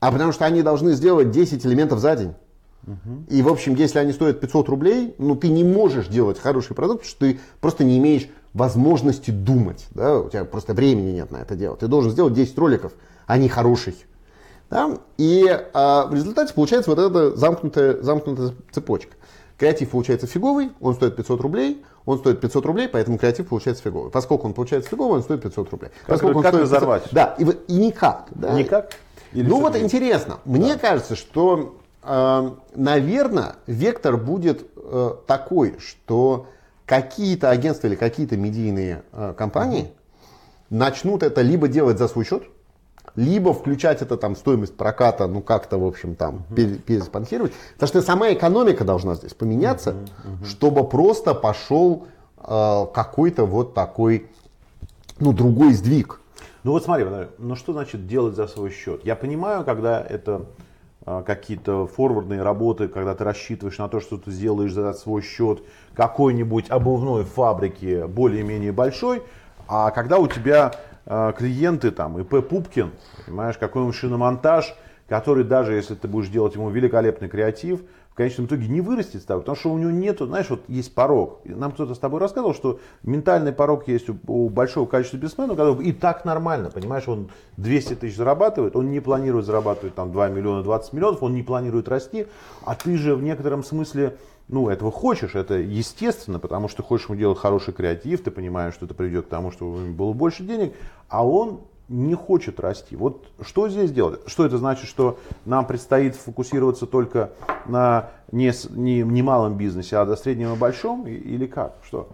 а 0.04 0.12
потому 0.12 0.32
что 0.32 0.44
они 0.44 0.60
должны 0.60 0.92
сделать 0.92 1.30
10 1.30 1.64
элементов 1.64 1.98
за 1.98 2.14
день. 2.14 2.34
И, 3.30 3.40
в 3.40 3.48
общем, 3.48 3.74
если 3.74 3.98
они 3.98 4.12
стоят 4.12 4.38
500 4.38 4.68
рублей, 4.68 5.14
ну, 5.16 5.34
ты 5.34 5.48
не 5.48 5.64
можешь 5.64 6.08
делать 6.08 6.38
хороший 6.38 6.74
продукт, 6.74 7.00
потому 7.00 7.10
что 7.10 7.20
ты 7.20 7.40
просто 7.62 7.84
не 7.84 7.96
имеешь 7.96 8.28
возможности 8.52 9.30
думать. 9.30 9.86
Да? 9.92 10.18
У 10.18 10.28
тебя 10.28 10.44
просто 10.44 10.74
времени 10.74 11.12
нет 11.12 11.30
на 11.30 11.38
это 11.38 11.56
дело. 11.56 11.78
Ты 11.78 11.86
должен 11.86 12.10
сделать 12.10 12.34
10 12.34 12.58
роликов, 12.58 12.92
а 13.26 13.38
не 13.38 13.48
хороший. 13.48 13.96
Да? 14.68 14.98
И 15.16 15.46
а, 15.72 16.06
в 16.06 16.14
результате 16.14 16.52
получается 16.52 16.90
вот 16.90 16.98
эта 16.98 17.34
замкнутая, 17.34 18.02
замкнутая 18.02 18.52
цепочка. 18.72 19.14
Креатив 19.56 19.88
получается 19.88 20.26
фиговый, 20.26 20.72
он 20.80 20.94
стоит 20.94 21.16
500 21.16 21.40
рублей, 21.40 21.82
он 22.04 22.18
стоит 22.18 22.42
500 22.42 22.66
рублей, 22.66 22.88
поэтому 22.88 23.16
креатив 23.16 23.48
получается 23.48 23.82
фиговый. 23.82 24.10
Поскольку 24.10 24.46
он 24.46 24.52
получается 24.52 24.90
фиговый, 24.90 25.16
он 25.16 25.22
стоит 25.22 25.40
500 25.40 25.70
рублей. 25.70 25.90
Поскольку 26.06 26.38
он 26.38 26.42
как 26.42 26.52
стоит 26.52 26.64
500 26.64 26.76
разорвать? 26.76 27.02
Да, 27.10 27.34
и, 27.38 27.44
и 27.44 27.76
никак. 27.76 28.26
да. 28.32 28.52
Никак? 28.52 28.90
Или 29.34 29.48
ну 29.48 29.60
вот 29.60 29.76
интересно, 29.76 30.38
мне 30.44 30.76
кажется, 30.78 31.16
что, 31.16 31.76
наверное, 32.74 33.56
вектор 33.66 34.16
будет 34.16 34.66
э, 34.76 35.14
такой, 35.26 35.76
что 35.78 36.46
какие-то 36.86 37.50
агентства 37.50 37.88
или 37.88 37.96
какие-то 37.96 38.36
медийные 38.36 39.02
э, 39.12 39.34
компании 39.36 39.90
начнут 40.70 41.22
это 41.22 41.40
либо 41.40 41.66
делать 41.68 41.98
за 41.98 42.08
свой 42.08 42.24
счет, 42.24 42.44
либо 43.16 43.54
включать 43.54 44.02
это 44.02 44.16
там 44.16 44.34
в 44.34 44.38
стоимость 44.38 44.76
проката, 44.76 45.26
ну 45.26 45.40
как-то, 45.40 45.78
в 45.78 45.86
общем, 45.86 46.14
там 46.14 46.44
пере- 46.54 46.76
переспонсировать. 46.76 47.52
Потому 47.74 47.88
что 47.88 48.02
сама 48.02 48.32
экономика 48.32 48.84
должна 48.84 49.14
здесь 49.14 49.34
поменяться, 49.34 49.94
чтобы 50.44 50.86
просто 50.86 51.34
пошел 51.34 52.06
э, 52.38 52.86
какой-то 52.92 53.46
вот 53.46 53.74
такой, 53.74 54.28
ну, 55.20 55.32
другой 55.32 55.72
сдвиг. 55.74 56.20
Ну 56.64 56.70
вот 56.70 56.82
смотри, 56.82 57.04
ну 57.36 57.56
что 57.56 57.74
значит 57.74 58.06
делать 58.06 58.36
за 58.36 58.46
свой 58.46 58.70
счет? 58.70 59.04
Я 59.04 59.16
понимаю, 59.16 59.64
когда 59.66 60.00
это 60.02 60.46
а, 61.04 61.22
какие-то 61.22 61.86
форвардные 61.86 62.42
работы, 62.42 62.88
когда 62.88 63.14
ты 63.14 63.22
рассчитываешь 63.22 63.76
на 63.76 63.86
то, 63.88 64.00
что 64.00 64.16
ты 64.16 64.30
сделаешь 64.30 64.72
за 64.72 64.94
свой 64.94 65.20
счет 65.20 65.62
какой-нибудь 65.92 66.70
обувной 66.70 67.24
фабрики 67.24 68.06
более-менее 68.06 68.72
большой, 68.72 69.22
а 69.68 69.90
когда 69.90 70.16
у 70.16 70.26
тебя 70.26 70.72
а, 71.04 71.32
клиенты 71.32 71.90
там 71.90 72.18
ИП 72.18 72.48
Пупкин, 72.48 72.92
понимаешь, 73.26 73.58
какой-нибудь 73.58 73.94
шиномонтаж, 73.94 74.74
который 75.06 75.44
даже 75.44 75.74
если 75.74 75.94
ты 75.94 76.08
будешь 76.08 76.30
делать 76.30 76.54
ему 76.54 76.70
великолепный 76.70 77.28
креатив, 77.28 77.82
в 78.14 78.16
конечном 78.16 78.46
итоге 78.46 78.68
не 78.68 78.80
вырастет 78.80 79.22
с 79.22 79.24
тобой, 79.24 79.42
потому 79.42 79.56
что 79.56 79.72
у 79.72 79.78
него 79.78 79.90
нету, 79.90 80.26
знаешь, 80.26 80.48
вот 80.48 80.60
есть 80.68 80.94
порог. 80.94 81.40
Нам 81.44 81.72
кто-то 81.72 81.96
с 81.96 81.98
тобой 81.98 82.20
рассказывал, 82.20 82.54
что 82.54 82.78
ментальный 83.02 83.52
порог 83.52 83.88
есть 83.88 84.08
у, 84.08 84.16
у 84.28 84.48
большого 84.48 84.86
количества 84.86 85.16
бизнесменов, 85.16 85.56
когда 85.56 85.82
и 85.82 85.90
так 85.90 86.24
нормально, 86.24 86.70
понимаешь, 86.70 87.08
он 87.08 87.30
200 87.56 87.96
тысяч 87.96 88.14
зарабатывает, 88.16 88.76
он 88.76 88.92
не 88.92 89.00
планирует 89.00 89.46
зарабатывать 89.46 89.96
там 89.96 90.12
2 90.12 90.28
миллиона 90.28 90.62
20 90.62 90.92
миллионов, 90.92 91.24
он 91.24 91.34
не 91.34 91.42
планирует 91.42 91.88
расти, 91.88 92.28
а 92.64 92.76
ты 92.76 92.96
же 92.96 93.16
в 93.16 93.22
некотором 93.24 93.64
смысле 93.64 94.16
ну, 94.46 94.68
этого 94.68 94.92
хочешь, 94.92 95.34
это 95.34 95.54
естественно, 95.54 96.38
потому 96.38 96.68
что 96.68 96.84
хочешь 96.84 97.08
ему 97.08 97.18
делать 97.18 97.38
хороший 97.38 97.74
креатив, 97.74 98.22
ты 98.22 98.30
понимаешь, 98.30 98.74
что 98.74 98.84
это 98.84 98.94
приведет 98.94 99.26
к 99.26 99.28
тому, 99.28 99.50
что 99.50 99.68
у 99.68 99.76
него 99.78 99.92
было 99.92 100.12
больше 100.12 100.44
денег, 100.44 100.74
а 101.08 101.26
он 101.26 101.62
не 101.88 102.14
хочет 102.14 102.60
расти. 102.60 102.96
Вот 102.96 103.26
что 103.42 103.68
здесь 103.68 103.92
делать? 103.92 104.20
Что 104.26 104.46
это 104.46 104.58
значит, 104.58 104.88
что 104.88 105.18
нам 105.44 105.66
предстоит 105.66 106.16
фокусироваться 106.16 106.86
только 106.86 107.32
на 107.66 108.10
не, 108.32 108.52
не, 108.70 109.02
не 109.02 109.22
малом 109.22 109.56
бизнесе, 109.56 109.96
а 109.96 110.04
на 110.04 110.16
среднем 110.16 110.54
и 110.54 110.56
большом? 110.56 111.06
Или 111.06 111.46
как? 111.46 111.76
Что? 111.84 112.08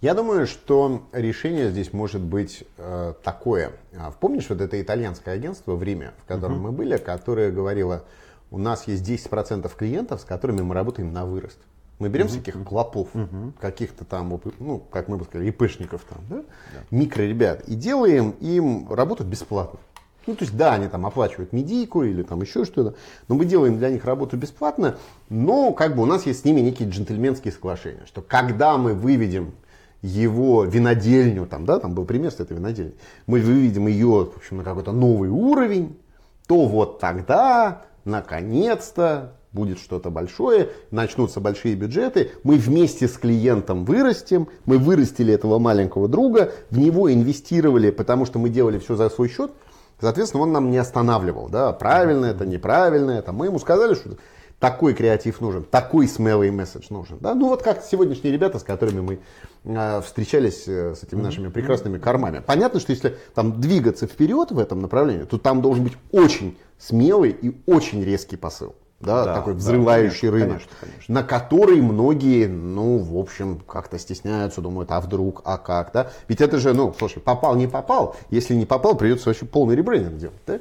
Я 0.00 0.14
думаю, 0.14 0.48
что 0.48 1.02
решение 1.12 1.70
здесь 1.70 1.92
может 1.92 2.22
быть 2.22 2.64
э, 2.76 3.14
такое. 3.22 3.72
А, 3.96 4.10
Помнишь 4.10 4.48
вот 4.48 4.60
это 4.60 4.80
итальянское 4.80 5.30
агентство 5.30 5.76
в 5.76 5.82
Риме, 5.82 6.12
в 6.24 6.26
котором 6.26 6.60
мы 6.60 6.72
были, 6.72 6.96
которое 6.96 7.52
говорило, 7.52 8.02
у 8.50 8.58
нас 8.58 8.88
есть 8.88 9.08
10% 9.08 9.70
клиентов, 9.76 10.20
с 10.20 10.24
которыми 10.24 10.62
мы 10.62 10.74
работаем 10.74 11.12
на 11.12 11.24
вырост. 11.24 11.58
Мы 12.02 12.08
берем 12.08 12.26
всяких 12.26 12.60
клопов, 12.64 13.10
каких-то 13.60 14.04
там, 14.04 14.40
ну, 14.58 14.78
как 14.90 15.06
мы 15.06 15.18
бы 15.18 15.24
сказали, 15.24 15.50
ИПшников 15.50 16.02
там, 16.02 16.18
да? 16.28 16.42
микроребят, 16.90 17.68
и 17.68 17.76
делаем 17.76 18.30
им 18.40 18.92
работу 18.92 19.22
бесплатно. 19.22 19.78
Ну, 20.26 20.34
то 20.34 20.42
есть, 20.42 20.56
да, 20.56 20.74
они 20.74 20.88
там 20.88 21.06
оплачивают 21.06 21.52
медийку 21.52 22.02
или 22.02 22.24
там 22.24 22.40
еще 22.42 22.64
что-то, 22.64 22.96
но 23.28 23.36
мы 23.36 23.44
делаем 23.44 23.78
для 23.78 23.88
них 23.88 24.04
работу 24.04 24.36
бесплатно, 24.36 24.96
но 25.28 25.72
как 25.72 25.94
бы 25.94 26.02
у 26.02 26.06
нас 26.06 26.26
есть 26.26 26.40
с 26.40 26.44
ними 26.44 26.60
некие 26.60 26.88
джентльменские 26.88 27.52
соглашения, 27.52 28.02
что 28.06 28.20
когда 28.20 28.76
мы 28.78 28.94
выведем 28.94 29.54
его 30.00 30.64
винодельню, 30.64 31.46
там, 31.46 31.66
да, 31.66 31.78
там 31.78 31.94
был 31.94 32.04
пример 32.04 32.32
с 32.32 32.40
этой 32.40 32.56
винодельней, 32.56 32.96
мы 33.28 33.38
выведем 33.38 33.86
ее, 33.86 34.28
в 34.34 34.38
общем, 34.38 34.56
на 34.56 34.64
какой-то 34.64 34.90
новый 34.90 35.28
уровень, 35.28 35.96
то 36.48 36.66
вот 36.66 36.98
тогда, 36.98 37.82
наконец-то, 38.04 39.36
будет 39.52 39.78
что-то 39.78 40.10
большое, 40.10 40.70
начнутся 40.90 41.40
большие 41.40 41.74
бюджеты, 41.74 42.30
мы 42.42 42.56
вместе 42.56 43.06
с 43.06 43.12
клиентом 43.12 43.84
вырастем, 43.84 44.48
мы 44.64 44.78
вырастили 44.78 45.34
этого 45.34 45.58
маленького 45.58 46.08
друга, 46.08 46.52
в 46.70 46.78
него 46.78 47.12
инвестировали, 47.12 47.90
потому 47.90 48.24
что 48.24 48.38
мы 48.38 48.48
делали 48.48 48.78
все 48.78 48.96
за 48.96 49.10
свой 49.10 49.28
счет, 49.28 49.52
соответственно, 50.00 50.44
он 50.44 50.52
нам 50.52 50.70
не 50.70 50.78
останавливал, 50.78 51.48
да, 51.48 51.72
правильно 51.72 52.26
это, 52.26 52.46
неправильно 52.46 53.10
это, 53.12 53.32
мы 53.32 53.46
ему 53.46 53.58
сказали, 53.58 53.94
что 53.94 54.16
такой 54.58 54.94
креатив 54.94 55.40
нужен, 55.40 55.64
такой 55.64 56.06
смелый 56.06 56.52
месседж 56.52 56.86
нужен. 56.90 57.18
Да? 57.20 57.34
Ну 57.34 57.48
вот 57.48 57.64
как 57.64 57.82
сегодняшние 57.82 58.32
ребята, 58.32 58.60
с 58.60 58.62
которыми 58.62 59.00
мы 59.00 59.18
э, 59.64 60.00
встречались 60.02 60.68
э, 60.68 60.94
с 60.94 61.02
этими 61.02 61.20
нашими 61.20 61.48
прекрасными 61.48 61.98
кормами. 61.98 62.40
Понятно, 62.46 62.78
что 62.78 62.92
если 62.92 63.16
там 63.34 63.60
двигаться 63.60 64.06
вперед 64.06 64.52
в 64.52 64.60
этом 64.60 64.80
направлении, 64.80 65.24
то 65.24 65.36
там 65.36 65.62
должен 65.62 65.82
быть 65.82 65.94
очень 66.12 66.56
смелый 66.78 67.30
и 67.32 67.60
очень 67.66 68.04
резкий 68.04 68.36
посыл. 68.36 68.76
Да, 69.02 69.24
Да, 69.24 69.34
такой 69.34 69.54
да, 69.54 69.58
взрывающий 69.58 70.30
конечно, 70.30 70.32
рынок, 70.32 70.48
конечно, 70.48 70.76
конечно. 70.80 71.14
на 71.14 71.22
который 71.24 71.82
многие, 71.82 72.46
ну, 72.46 72.98
в 72.98 73.18
общем, 73.18 73.60
как-то 73.66 73.98
стесняются, 73.98 74.60
думают, 74.60 74.90
а 74.92 75.00
вдруг, 75.00 75.42
а 75.44 75.58
как, 75.58 75.92
да? 75.92 76.12
Ведь 76.28 76.40
это 76.40 76.58
же, 76.58 76.72
ну, 76.72 76.94
слушай, 76.96 77.20
попал, 77.20 77.56
не 77.56 77.66
попал. 77.66 78.16
Если 78.30 78.54
не 78.54 78.64
попал, 78.64 78.96
придется 78.96 79.28
вообще 79.28 79.44
полный 79.44 79.74
ребрендинг 79.74 80.16
делать, 80.18 80.40
да? 80.46 80.60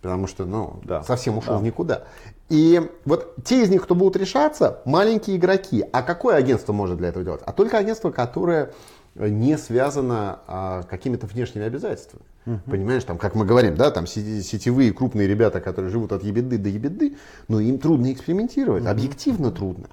Потому 0.00 0.26
что, 0.28 0.46
ну, 0.46 0.80
Да, 0.84 1.02
совсем 1.02 1.36
ушел 1.36 1.54
да. 1.54 1.58
в 1.58 1.62
никуда. 1.62 2.04
И 2.48 2.80
вот 3.04 3.34
те 3.44 3.62
из 3.62 3.68
них, 3.70 3.82
кто 3.82 3.94
будут 3.94 4.16
решаться, 4.16 4.80
маленькие 4.84 5.36
игроки. 5.36 5.84
А 5.92 6.02
какое 6.02 6.36
агентство 6.36 6.72
может 6.72 6.96
для 6.96 7.08
этого 7.08 7.24
делать? 7.24 7.42
А 7.44 7.52
только 7.52 7.76
агентство, 7.76 8.10
которое 8.10 8.72
не 9.14 9.58
связано 9.58 10.38
а, 10.46 10.82
какими-то 10.84 11.26
внешними 11.26 11.66
обязательствами. 11.66 12.22
Понимаешь, 12.44 13.04
там, 13.04 13.18
как 13.18 13.34
мы 13.34 13.44
говорим, 13.44 13.76
да, 13.76 13.90
там 13.90 14.06
сетевые 14.06 14.92
крупные 14.92 15.28
ребята, 15.28 15.60
которые 15.60 15.90
живут 15.90 16.12
от 16.12 16.24
ебеды 16.24 16.58
до 16.58 16.68
ебеды, 16.68 17.16
но 17.48 17.60
им 17.60 17.78
трудно 17.78 18.12
экспериментировать, 18.12 18.86
объективно 18.86 19.50
трудно. 19.50 19.88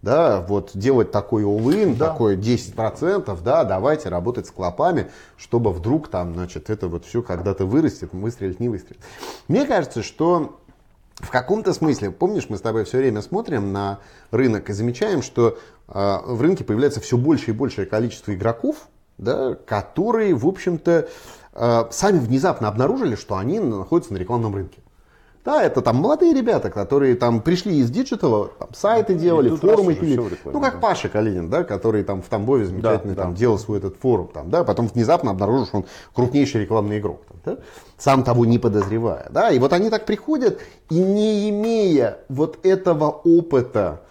да, 0.00 0.40
вот 0.40 0.70
делать 0.74 1.10
такой 1.10 1.42
all 1.42 1.96
да. 1.96 2.08
такой 2.08 2.36
10%, 2.36 3.42
да, 3.42 3.64
давайте 3.64 4.08
работать 4.08 4.46
с 4.46 4.50
клопами, 4.50 5.10
чтобы 5.36 5.72
вдруг 5.72 6.08
там, 6.08 6.34
значит, 6.34 6.70
это 6.70 6.86
вот 6.88 7.04
все 7.04 7.20
когда-то 7.20 7.66
вырастет, 7.66 8.12
выстрелит, 8.12 8.60
не 8.60 8.68
выстрелит. 8.68 9.00
Мне 9.48 9.66
кажется, 9.66 10.02
что 10.04 10.60
в 11.16 11.30
каком-то 11.30 11.72
смысле, 11.72 12.12
помнишь, 12.12 12.46
мы 12.48 12.58
с 12.58 12.60
тобой 12.60 12.84
все 12.84 12.98
время 12.98 13.22
смотрим 13.22 13.72
на 13.72 13.98
рынок 14.30 14.70
и 14.70 14.72
замечаем, 14.72 15.22
что 15.22 15.58
э, 15.88 16.18
в 16.26 16.40
рынке 16.40 16.62
появляется 16.62 17.00
все 17.00 17.16
больше 17.16 17.50
и 17.50 17.54
большее 17.54 17.86
количество 17.86 18.32
игроков, 18.32 18.88
да, 19.18 19.56
которые, 19.66 20.34
в 20.34 20.46
общем-то, 20.46 20.92
э, 20.92 21.08
сами 21.90 22.18
внезапно 22.18 22.68
обнаружили, 22.68 23.16
что 23.16 23.36
они 23.36 23.60
находятся 23.60 24.12
на 24.12 24.18
рекламном 24.18 24.54
рынке. 24.54 24.80
Да, 25.48 25.62
это 25.62 25.80
там 25.80 25.96
молодые 25.96 26.34
ребята, 26.34 26.68
которые 26.68 27.14
там 27.14 27.40
пришли 27.40 27.78
из 27.78 27.90
диджитала, 27.90 28.48
там, 28.58 28.68
сайты 28.74 29.14
делали, 29.14 29.48
форумы 29.48 29.94
пилили. 29.94 30.20
Ну, 30.44 30.60
как 30.60 30.78
Паша 30.78 31.08
Калинин, 31.08 31.48
да, 31.48 31.64
который 31.64 32.04
там 32.04 32.20
в 32.20 32.26
Тамбове 32.28 32.66
замечательно 32.66 33.14
да, 33.14 33.22
там 33.22 33.32
да. 33.32 33.38
делал 33.38 33.58
свой 33.58 33.78
этот 33.78 33.96
форум, 33.96 34.28
там, 34.28 34.50
да, 34.50 34.62
потом 34.62 34.88
внезапно 34.88 35.30
обнаружил, 35.30 35.64
что 35.64 35.78
он 35.78 35.84
крупнейший 36.12 36.60
рекламный 36.60 36.98
игрок, 36.98 37.22
там, 37.28 37.38
да, 37.46 37.62
сам 37.96 38.24
того 38.24 38.44
не 38.44 38.58
подозревая, 38.58 39.28
да, 39.30 39.50
и 39.50 39.58
вот 39.58 39.72
они 39.72 39.88
так 39.88 40.04
приходят 40.04 40.60
и 40.90 40.98
не 40.98 41.48
имея 41.48 42.18
вот 42.28 42.58
этого 42.62 43.08
опыта, 43.08 44.02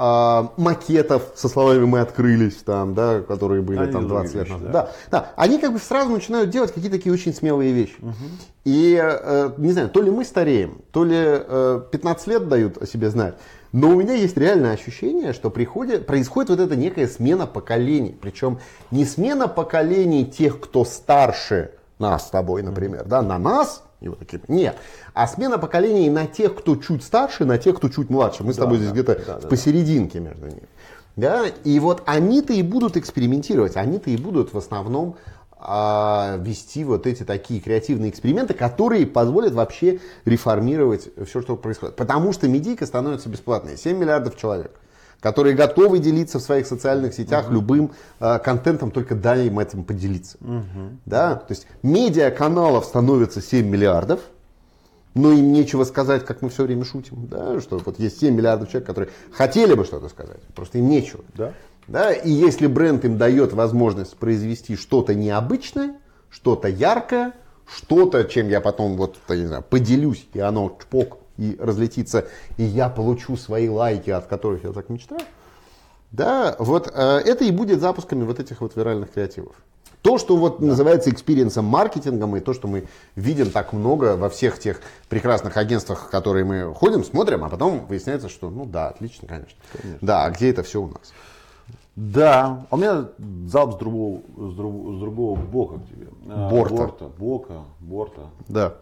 а, 0.00 0.52
макетов 0.56 1.32
со 1.34 1.48
словами 1.48 1.84
мы 1.84 1.98
открылись 1.98 2.56
там, 2.56 2.94
да, 2.94 3.20
которые 3.20 3.62
были 3.62 3.80
они 3.80 3.92
там 3.92 4.06
20 4.06 4.34
лет 4.36 4.48
назад. 4.48 4.70
Да. 4.70 4.72
да, 4.72 4.90
да, 5.10 5.32
они 5.34 5.58
как 5.58 5.72
бы 5.72 5.80
сразу 5.80 6.10
начинают 6.10 6.50
делать 6.50 6.72
какие-то 6.72 6.96
такие 6.96 7.12
очень 7.12 7.34
смелые 7.34 7.72
вещи. 7.72 7.96
Угу. 8.00 8.14
И 8.64 8.96
э, 9.02 9.50
не 9.56 9.72
знаю, 9.72 9.88
то 9.88 10.00
ли 10.00 10.10
мы 10.12 10.24
стареем, 10.24 10.82
то 10.92 11.02
ли 11.02 11.16
э, 11.18 11.82
15 11.90 12.26
лет 12.28 12.48
дают 12.48 12.80
о 12.80 12.86
себе 12.86 13.10
знать. 13.10 13.34
Но 13.72 13.90
у 13.90 13.96
меня 13.96 14.14
есть 14.14 14.36
реальное 14.36 14.72
ощущение, 14.72 15.32
что 15.32 15.50
приходит, 15.50 16.06
происходит 16.06 16.50
вот 16.50 16.60
эта 16.60 16.76
некая 16.76 17.08
смена 17.08 17.46
поколений. 17.46 18.16
Причем 18.20 18.60
не 18.92 19.04
смена 19.04 19.48
поколений 19.48 20.24
тех, 20.24 20.60
кто 20.60 20.84
старше 20.84 21.72
нас 21.98 22.28
с 22.28 22.30
тобой, 22.30 22.62
например, 22.62 23.04
да, 23.04 23.20
на 23.20 23.36
нас, 23.38 23.82
и 24.00 24.08
вот 24.08 24.20
такие, 24.20 24.40
нет, 24.48 24.76
а 25.12 25.26
смена 25.26 25.58
поколений 25.58 26.08
на 26.08 26.26
тех, 26.26 26.54
кто 26.54 26.76
чуть 26.76 27.02
старше, 27.02 27.44
на 27.44 27.58
тех, 27.58 27.76
кто 27.76 27.88
чуть 27.88 28.10
младше. 28.10 28.44
Мы 28.44 28.52
с 28.52 28.56
тобой 28.56 28.78
да, 28.78 28.84
здесь 28.84 28.92
где-то 28.92 29.20
да, 29.26 29.38
да, 29.40 29.48
посерединке 29.48 30.20
между 30.20 30.46
ними. 30.46 30.68
Да? 31.16 31.46
И 31.64 31.80
вот 31.80 32.02
они-то 32.06 32.52
и 32.52 32.62
будут 32.62 32.96
экспериментировать, 32.96 33.76
они-то 33.76 34.10
и 34.10 34.16
будут 34.16 34.54
в 34.54 34.58
основном 34.58 35.16
а, 35.58 36.36
вести 36.40 36.84
вот 36.84 37.08
эти 37.08 37.24
такие 37.24 37.60
креативные 37.60 38.10
эксперименты, 38.10 38.54
которые 38.54 39.04
позволят 39.04 39.52
вообще 39.54 39.98
реформировать 40.24 41.08
все, 41.26 41.42
что 41.42 41.56
происходит. 41.56 41.96
Потому 41.96 42.32
что 42.32 42.46
медийка 42.46 42.86
становится 42.86 43.28
бесплатной. 43.28 43.76
7 43.76 43.98
миллиардов 43.98 44.36
человек 44.36 44.78
которые 45.20 45.54
готовы 45.54 45.98
делиться 45.98 46.38
в 46.38 46.42
своих 46.42 46.66
социальных 46.66 47.14
сетях 47.14 47.46
угу. 47.46 47.54
любым 47.54 47.92
э, 48.20 48.38
контентом, 48.38 48.90
только 48.90 49.14
дай 49.14 49.46
им 49.46 49.58
этим 49.58 49.84
поделиться. 49.84 50.38
Угу. 50.40 50.98
Да? 51.06 51.34
То 51.36 51.54
есть 51.54 51.66
медиа-каналов 51.82 52.84
становится 52.84 53.40
7 53.42 53.66
миллиардов, 53.66 54.20
но 55.14 55.32
им 55.32 55.52
нечего 55.52 55.84
сказать, 55.84 56.24
как 56.24 56.42
мы 56.42 56.50
все 56.50 56.64
время 56.64 56.84
шутим, 56.84 57.26
да? 57.26 57.60
что 57.60 57.80
вот 57.84 57.98
есть 57.98 58.20
7 58.20 58.34
миллиардов 58.34 58.70
человек, 58.70 58.86
которые 58.86 59.10
хотели 59.32 59.74
бы 59.74 59.84
что-то 59.84 60.08
сказать, 60.08 60.40
просто 60.54 60.78
им 60.78 60.88
нечего. 60.88 61.24
Да? 61.34 61.52
Да? 61.88 62.12
И 62.12 62.30
если 62.30 62.66
бренд 62.68 63.04
им 63.04 63.18
дает 63.18 63.52
возможность 63.52 64.16
произвести 64.16 64.76
что-то 64.76 65.14
необычное, 65.14 65.96
что-то 66.30 66.68
яркое, 66.68 67.32
что-то, 67.66 68.24
чем 68.24 68.48
я 68.48 68.60
потом 68.60 68.96
вот, 68.96 69.16
я 69.28 69.36
не 69.36 69.46
знаю, 69.46 69.64
поделюсь, 69.68 70.26
и 70.32 70.38
оно 70.38 70.76
чпок 70.80 71.18
и 71.38 71.56
разлетится, 71.58 72.26
и 72.58 72.64
я 72.64 72.88
получу 72.90 73.36
свои 73.36 73.68
лайки, 73.68 74.10
от 74.10 74.26
которых 74.26 74.64
я 74.64 74.72
так 74.72 74.90
мечтаю, 74.90 75.22
да, 76.10 76.56
вот 76.58 76.90
э, 76.92 77.00
это 77.24 77.44
и 77.44 77.50
будет 77.50 77.80
запусками 77.80 78.24
вот 78.24 78.40
этих 78.40 78.60
вот 78.60 78.76
виральных 78.76 79.12
креативов. 79.12 79.54
То, 80.02 80.16
что 80.16 80.36
вот 80.36 80.60
да. 80.60 80.66
называется 80.66 81.10
experience 81.10 81.55
ом 81.55 81.64
маркетингом, 81.64 82.36
и 82.36 82.40
то, 82.40 82.54
что 82.54 82.68
мы 82.68 82.86
видим 83.14 83.50
так 83.50 83.72
много 83.72 84.16
во 84.16 84.30
всех 84.30 84.58
тех 84.58 84.80
прекрасных 85.08 85.56
агентствах, 85.56 86.06
в 86.06 86.10
которые 86.10 86.44
мы 86.44 86.72
ходим, 86.74 87.04
смотрим, 87.04 87.44
а 87.44 87.48
потом 87.48 87.86
выясняется, 87.86 88.28
что, 88.28 88.48
ну 88.48 88.64
да, 88.64 88.88
отлично, 88.88 89.28
конечно. 89.28 89.58
конечно. 89.72 89.98
Да, 90.00 90.24
а 90.24 90.30
где 90.30 90.50
это 90.50 90.62
все 90.62 90.80
у 90.80 90.86
нас? 90.86 91.12
Да, 91.96 92.64
а 92.70 92.76
у 92.76 92.78
меня 92.78 93.08
залп 93.48 93.74
с 93.74 93.76
другого, 93.76 94.22
с 94.36 94.54
другого, 94.54 94.96
с 94.96 95.00
другого 95.00 95.36
бока 95.36 95.78
к 95.78 95.88
тебе. 95.88 96.06
А, 96.28 96.48
борта. 96.48 96.74
Борта, 96.76 97.08
бока, 97.18 97.64
борта. 97.80 98.22
Да. 98.48 98.76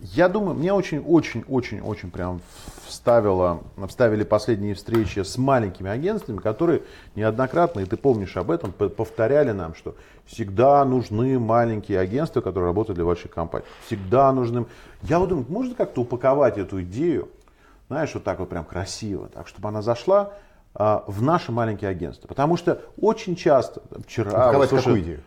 Я 0.00 0.28
думаю, 0.28 0.54
мне 0.54 0.72
очень-очень-очень-очень 0.72 2.10
прям 2.10 2.40
вставило, 2.86 3.62
вставили 3.86 4.24
последние 4.24 4.74
встречи 4.74 5.20
с 5.20 5.36
маленькими 5.36 5.90
агентствами, 5.90 6.38
которые 6.38 6.82
неоднократно, 7.14 7.80
и 7.80 7.84
ты 7.84 7.96
помнишь 7.98 8.36
об 8.38 8.50
этом, 8.50 8.72
повторяли 8.72 9.52
нам, 9.52 9.74
что 9.74 9.94
всегда 10.24 10.84
нужны 10.86 11.38
маленькие 11.38 12.00
агентства, 12.00 12.40
которые 12.40 12.68
работают 12.68 12.96
для 12.96 13.04
больших 13.04 13.30
компаний. 13.30 13.66
Всегда 13.86 14.32
нужны. 14.32 14.64
Я 15.02 15.18
вот 15.18 15.28
думаю, 15.28 15.46
можно 15.48 15.74
как-то 15.74 16.00
упаковать 16.00 16.56
эту 16.56 16.82
идею, 16.82 17.28
знаешь, 17.88 18.14
вот 18.14 18.24
так 18.24 18.38
вот 18.38 18.48
прям 18.48 18.64
красиво, 18.64 19.28
так, 19.28 19.48
чтобы 19.48 19.68
она 19.68 19.82
зашла 19.82 20.32
а, 20.74 21.04
в 21.06 21.22
наши 21.22 21.52
маленькие 21.52 21.90
агентства. 21.90 22.26
Потому 22.26 22.56
что 22.56 22.80
очень 23.00 23.36
часто, 23.36 23.82
вчера... 24.06 24.30
Упаковать 24.30 24.72
вот, 24.72 24.78
какую 24.78 25.00
идею? 25.00 25.20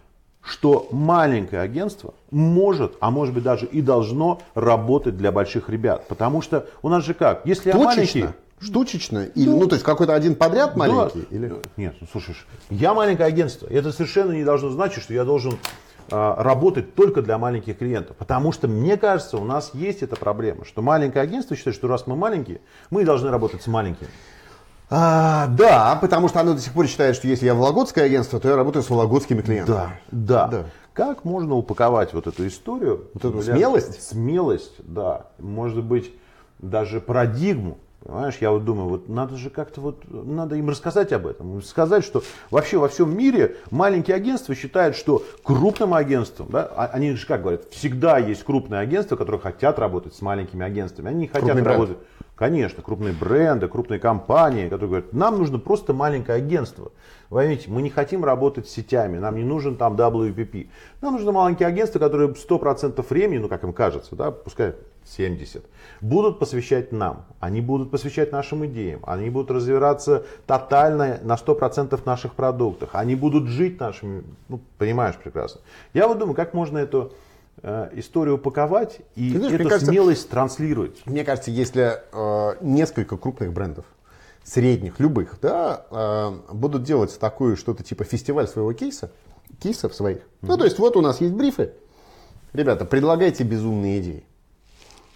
Что 0.43 0.88
маленькое 0.91 1.62
агентство 1.62 2.13
может, 2.32 2.95
а 2.99 3.12
может 3.12 3.34
быть 3.34 3.43
даже 3.43 3.65
и 3.65 3.82
должно 3.82 4.41
работать 4.56 5.17
для 5.17 5.32
больших 5.32 5.69
ребят. 5.69 6.08
Потому 6.08 6.41
что 6.41 6.67
у 6.82 6.89
нас 6.89 7.06
же 7.06 7.13
как? 7.13 7.45
Если 7.45 7.71
Точечно. 7.71 7.79
я 7.79 7.86
маленький... 7.86 8.25
Штучечно? 8.60 9.25
Или, 9.25 9.49
ну, 9.49 9.60
ну, 9.60 9.67
то 9.67 9.75
есть 9.75 9.84
какой-то 9.84 10.13
один 10.13 10.36
подряд 10.36 10.77
маленький? 10.77 11.27
Да. 11.29 11.36
Или... 11.36 11.53
Нет, 11.75 11.95
ну, 11.99 12.08
слушай, 12.10 12.36
я 12.69 12.93
маленькое 12.93 13.27
агентство. 13.27 13.67
Это 13.67 13.91
совершенно 13.91 14.32
не 14.32 14.45
должно 14.45 14.69
значить, 14.69 15.03
что 15.03 15.13
я 15.13 15.25
должен 15.25 15.60
а, 16.12 16.41
работать 16.41 16.95
только 16.95 17.21
для 17.21 17.38
маленьких 17.38 17.77
клиентов. 17.77 18.15
Потому 18.15 18.51
что, 18.51 18.67
мне 18.67 18.95
кажется, 18.97 19.38
у 19.38 19.43
нас 19.43 19.71
есть 19.73 20.01
эта 20.01 20.15
проблема, 20.15 20.63
что 20.63 20.82
маленькое 20.82 21.23
агентство 21.23 21.58
считает, 21.58 21.75
что 21.75 21.88
раз 21.88 22.08
мы 22.08 22.15
маленькие, 22.15 22.62
мы 22.89 23.03
должны 23.03 23.29
работать 23.32 23.62
с 23.63 23.67
маленькими. 23.67 24.10
А, 24.95 25.47
да, 25.47 25.97
потому 25.99 26.27
что 26.27 26.39
оно 26.39 26.53
до 26.53 26.62
сих 26.62 26.71
пор 26.71 26.86
считает, 26.86 27.15
что 27.15 27.27
если 27.27 27.47
я 27.47 27.56
вологодское 27.56 28.06
агентство, 28.06 28.39
то 28.39 28.47
я 28.47 28.56
работаю 28.56 28.84
с 28.84 28.89
вологодскими 28.91 29.41
клиентами. 29.41 29.75
Да, 29.75 29.93
да. 30.12 30.47
да. 30.47 30.65
Как 30.93 31.25
можно 31.25 31.56
упаковать 31.56 32.13
вот 32.13 32.27
эту 32.27 32.45
историю? 32.45 33.08
Вот 33.15 33.25
эту 33.25 33.41
смелость? 33.41 34.03
Смелость, 34.03 34.75
да. 34.77 35.25
Может 35.39 35.84
быть, 35.84 36.13
даже 36.60 37.01
парадигму. 37.01 37.79
Понимаешь, 38.03 38.38
я 38.39 38.51
вот 38.51 38.65
думаю, 38.65 38.89
вот 38.89 39.10
надо 39.10 39.36
же 39.36 39.49
как-то 39.49 39.82
вот, 39.82 40.03
надо 40.12 40.58
им 40.58 40.69
рассказать 40.69 41.12
об 41.12 41.25
этом. 41.25 41.63
Сказать, 41.63 42.03
что 42.03 42.21
вообще 42.51 42.77
во 42.77 42.88
всем 42.88 43.17
мире 43.17 43.56
маленькие 43.71 44.15
агентства 44.15 44.53
считают, 44.53 44.95
что 44.95 45.23
крупным 45.41 45.95
агентством, 45.95 46.49
да, 46.51 46.69
а, 46.75 46.86
они 46.93 47.13
же 47.13 47.25
как 47.25 47.41
говорят, 47.41 47.63
всегда 47.71 48.19
есть 48.19 48.43
крупные 48.43 48.82
агентства, 48.82 49.15
которые 49.15 49.41
хотят 49.41 49.79
работать 49.79 50.13
с 50.13 50.21
маленькими 50.21 50.63
агентствами. 50.63 51.10
Они 51.10 51.21
не 51.21 51.27
хотят 51.27 51.45
Крупный 51.45 51.63
работать. 51.63 51.97
Бренд. 51.97 52.22
Конечно, 52.43 52.84
крупные 52.84 53.13
бренды, 53.13 53.69
крупные 53.69 54.01
компании, 54.01 54.65
которые 54.65 54.88
говорят, 54.89 55.13
нам 55.13 55.38
нужно 55.38 55.60
просто 55.60 55.93
маленькое 55.93 56.39
агентство. 56.39 56.91
Вы 57.29 57.38
поймите, 57.38 57.69
мы 57.69 57.82
не 57.82 57.89
хотим 57.89 58.25
работать 58.25 58.67
с 58.67 58.71
сетями, 58.71 59.17
нам 59.17 59.38
не 59.38 59.45
нужен 59.45 59.77
там 59.77 59.95
WPP. 59.95 60.67
Нам 60.99 61.13
нужно 61.13 61.32
маленькие 61.32 61.69
агентства, 61.69 61.99
которые 61.99 62.34
100% 62.34 63.06
времени, 63.10 63.38
ну 63.38 63.47
как 63.47 63.63
им 63.63 63.71
кажется, 63.71 64.17
да, 64.17 64.32
пускай 64.32 64.73
70, 65.06 65.63
будут 66.01 66.38
посвящать 66.38 66.91
нам. 66.91 67.27
Они 67.39 67.62
будут 67.62 67.91
посвящать 67.91 68.34
нашим 68.34 68.65
идеям. 68.65 68.99
Они 69.08 69.29
будут 69.29 69.49
развиваться 69.49 70.25
тотально 70.45 71.19
на 71.23 71.36
100% 71.36 71.97
наших 72.06 72.34
продуктах. 72.34 72.89
Они 72.91 73.15
будут 73.15 73.47
жить 73.47 73.79
нашими, 73.79 74.25
ну, 74.49 74.60
понимаешь 74.77 75.15
прекрасно. 75.15 75.62
Я 75.93 76.10
вот 76.10 76.19
думаю, 76.19 76.36
как 76.36 76.53
можно 76.53 76.77
эту 76.77 77.13
историю 77.63 78.36
упаковать 78.36 78.99
и 79.15 79.38
знаешь, 79.38 79.54
эту 79.54 79.69
кажется, 79.69 79.86
смелость 79.86 80.30
транслировать. 80.30 81.06
Мне 81.06 81.23
кажется, 81.23 81.49
если 81.49 82.02
э, 82.12 82.56
несколько 82.62 83.15
крупных 83.15 83.54
брендов, 83.54 83.86
средних, 84.43 84.99
любых, 84.99 85.38
да, 85.41 85.86
э, 85.89 86.54
будут 86.54 86.84
делать 86.84 87.17
такую 87.17 87.56
что-то 87.56 87.84
типа 87.84 88.04
фестиваль 88.04 88.47
своего 88.47 88.73
кейса, 88.73 89.12
кейсов 89.62 89.95
своих. 89.95 90.17
Mm-hmm. 90.17 90.47
Ну, 90.47 90.58
то 90.58 90.65
есть 90.65 90.78
вот 90.78 90.97
у 90.97 91.02
нас 91.02 91.21
есть 91.21 91.34
брифы. 91.34 91.71
Ребята, 92.52 92.86
предлагайте 92.86 93.43
безумные 93.43 94.02
идеи. 94.02 94.23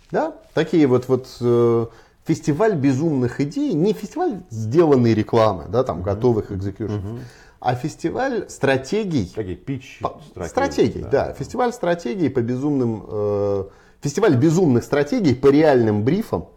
Да, 0.09 0.33
такие 0.53 0.87
вот, 0.87 1.09
вот 1.09 1.27
э, 1.41 1.87
фестиваль 2.25 2.75
безумных 2.75 3.41
идей, 3.41 3.73
не 3.73 3.91
фестиваль 3.91 4.39
сделанной 4.49 5.13
рекламы, 5.13 5.65
да, 5.67 5.83
там, 5.83 5.99
mm-hmm. 5.99 6.03
готовых 6.03 6.51
экзекьюшенов. 6.51 7.03
Mm-hmm 7.03 7.19
а 7.59 7.75
фестиваль 7.75 8.49
стратегий. 8.49 9.31
Такие 9.33 9.55
пич 9.55 9.99
стратегий. 9.99 10.49
Стратегий, 10.49 11.01
да. 11.01 11.09
да. 11.09 11.33
Фестиваль 11.33 11.73
стратегий 11.73 12.29
по 12.29 12.41
безумным... 12.41 13.05
Э, 13.09 13.65
фестиваль 14.01 14.35
безумных 14.35 14.83
стратегий 14.83 15.33
по 15.33 15.47
реальным 15.47 16.03
брифам, 16.03 16.47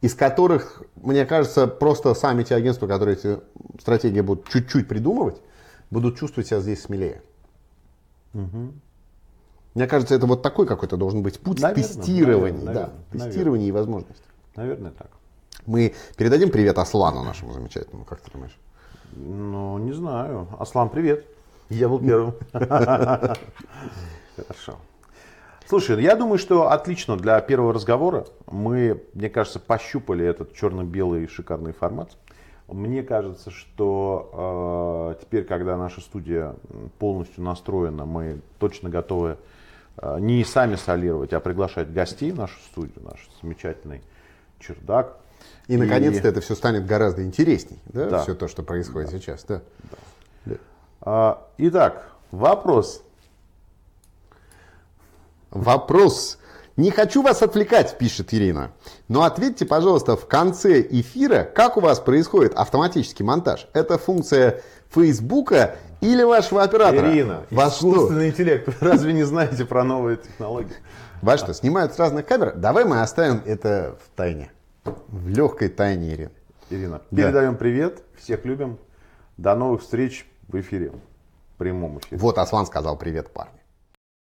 из 0.00 0.14
которых, 0.14 0.82
мне 0.96 1.26
кажется, 1.26 1.66
просто 1.66 2.14
сами 2.14 2.42
те 2.44 2.54
агентства, 2.54 2.86
которые 2.86 3.16
эти 3.16 3.40
стратегии 3.80 4.20
будут 4.20 4.48
чуть-чуть 4.48 4.88
придумывать, 4.88 5.40
будут 5.90 6.18
чувствовать 6.18 6.48
себя 6.48 6.60
здесь 6.60 6.82
смелее. 6.82 7.22
Угу. 8.34 8.72
Мне 9.74 9.86
кажется, 9.86 10.14
это 10.14 10.26
вот 10.26 10.42
такой 10.42 10.66
какой-то 10.66 10.96
должен 10.96 11.22
быть 11.22 11.40
путь 11.40 11.60
наверное, 11.60 11.84
тестирования. 11.84 12.64
Наверное, 12.64 12.74
да, 12.74 12.92
наверное, 13.12 13.26
тестирования 13.26 13.68
и 13.68 13.72
возможностей. 13.72 14.24
Наверное, 14.56 14.90
так. 14.90 15.10
Мы 15.66 15.94
передадим 16.16 16.50
привет 16.50 16.78
Аслану 16.78 17.22
нашему 17.22 17.52
замечательному, 17.52 18.04
как 18.04 18.20
ты 18.20 18.30
думаешь? 18.30 18.58
Ну, 19.12 19.78
не 19.78 19.92
знаю. 19.92 20.48
Аслан, 20.58 20.88
привет. 20.88 21.24
Я 21.68 21.88
был 21.88 22.00
первым. 22.00 22.34
Хорошо. 22.52 23.36
Слушай, 25.66 26.02
я 26.02 26.16
думаю, 26.16 26.38
что 26.38 26.70
отлично 26.70 27.16
для 27.16 27.40
первого 27.40 27.72
разговора. 27.72 28.26
Мы, 28.50 29.02
мне 29.14 29.28
кажется, 29.28 29.60
пощупали 29.60 30.24
этот 30.24 30.54
черно-белый 30.54 31.26
шикарный 31.28 31.72
формат. 31.72 32.10
Мне 32.68 33.02
кажется, 33.02 33.50
что 33.50 35.14
э, 35.18 35.22
теперь, 35.22 35.44
когда 35.44 35.76
наша 35.76 36.00
студия 36.00 36.54
полностью 36.98 37.42
настроена, 37.42 38.06
мы 38.06 38.40
точно 38.58 38.88
готовы 38.88 39.36
э, 39.98 40.16
не 40.20 40.42
сами 40.44 40.76
солировать, 40.76 41.32
а 41.32 41.40
приглашать 41.40 41.92
гостей 41.92 42.32
в 42.32 42.38
нашу 42.38 42.58
студию, 42.60 43.04
наш 43.04 43.28
замечательный 43.42 44.00
чердак. 44.58 45.18
И, 45.68 45.76
наконец-то 45.76 46.28
это 46.28 46.40
все 46.40 46.54
станет 46.54 46.86
гораздо 46.86 47.22
интересней, 47.24 47.78
да, 47.86 48.08
Да. 48.08 48.22
все 48.22 48.34
то, 48.34 48.48
что 48.48 48.62
происходит 48.62 49.10
сейчас, 49.10 49.44
да. 49.44 49.62
А, 51.00 51.48
итак, 51.58 52.06
вопрос. 52.30 53.02
Вопрос. 55.50 56.38
Не 56.76 56.90
хочу 56.90 57.22
вас 57.22 57.42
отвлекать, 57.42 57.98
пишет 57.98 58.32
Ирина. 58.32 58.72
Но 59.08 59.24
ответьте, 59.24 59.66
пожалуйста, 59.66 60.16
в 60.16 60.26
конце 60.26 60.80
эфира, 60.80 61.44
как 61.44 61.76
у 61.76 61.80
вас 61.80 62.00
происходит 62.00 62.54
автоматический 62.54 63.24
монтаж? 63.24 63.68
Это 63.74 63.98
функция 63.98 64.62
Фейсбука 64.88 65.76
или 66.00 66.22
вашего 66.22 66.62
оператора? 66.62 67.12
Ирина, 67.12 67.42
что? 67.50 67.68
искусственный 67.68 68.30
интеллект. 68.30 68.66
Вы 68.66 68.74
Разве 68.88 69.12
не 69.12 69.24
знаете 69.24 69.66
про 69.66 69.84
новые 69.84 70.16
технологии? 70.16 70.74
Во 71.20 71.36
что, 71.36 71.52
снимают 71.52 71.94
с 71.94 71.98
разных 71.98 72.26
камер? 72.26 72.54
Давай 72.56 72.84
мы 72.84 73.02
оставим 73.02 73.42
это 73.44 73.96
в 74.02 74.16
тайне. 74.16 74.50
В 74.84 75.28
легкой 75.28 75.68
тайне, 75.68 76.12
Ирина. 76.14 76.30
Ирина, 76.70 77.02
Да. 77.10 77.16
передаем 77.22 77.56
привет. 77.56 78.02
Всех 78.16 78.44
любим. 78.44 78.78
До 79.36 79.54
новых 79.54 79.82
встреч 79.82 80.26
в 80.48 80.58
эфире. 80.60 80.90
В 81.54 81.58
прямом 81.58 81.98
эфире. 81.98 82.18
Вот 82.20 82.38
Аслан 82.38 82.66
сказал 82.66 82.96
привет, 82.98 83.30
парни. 83.32 83.52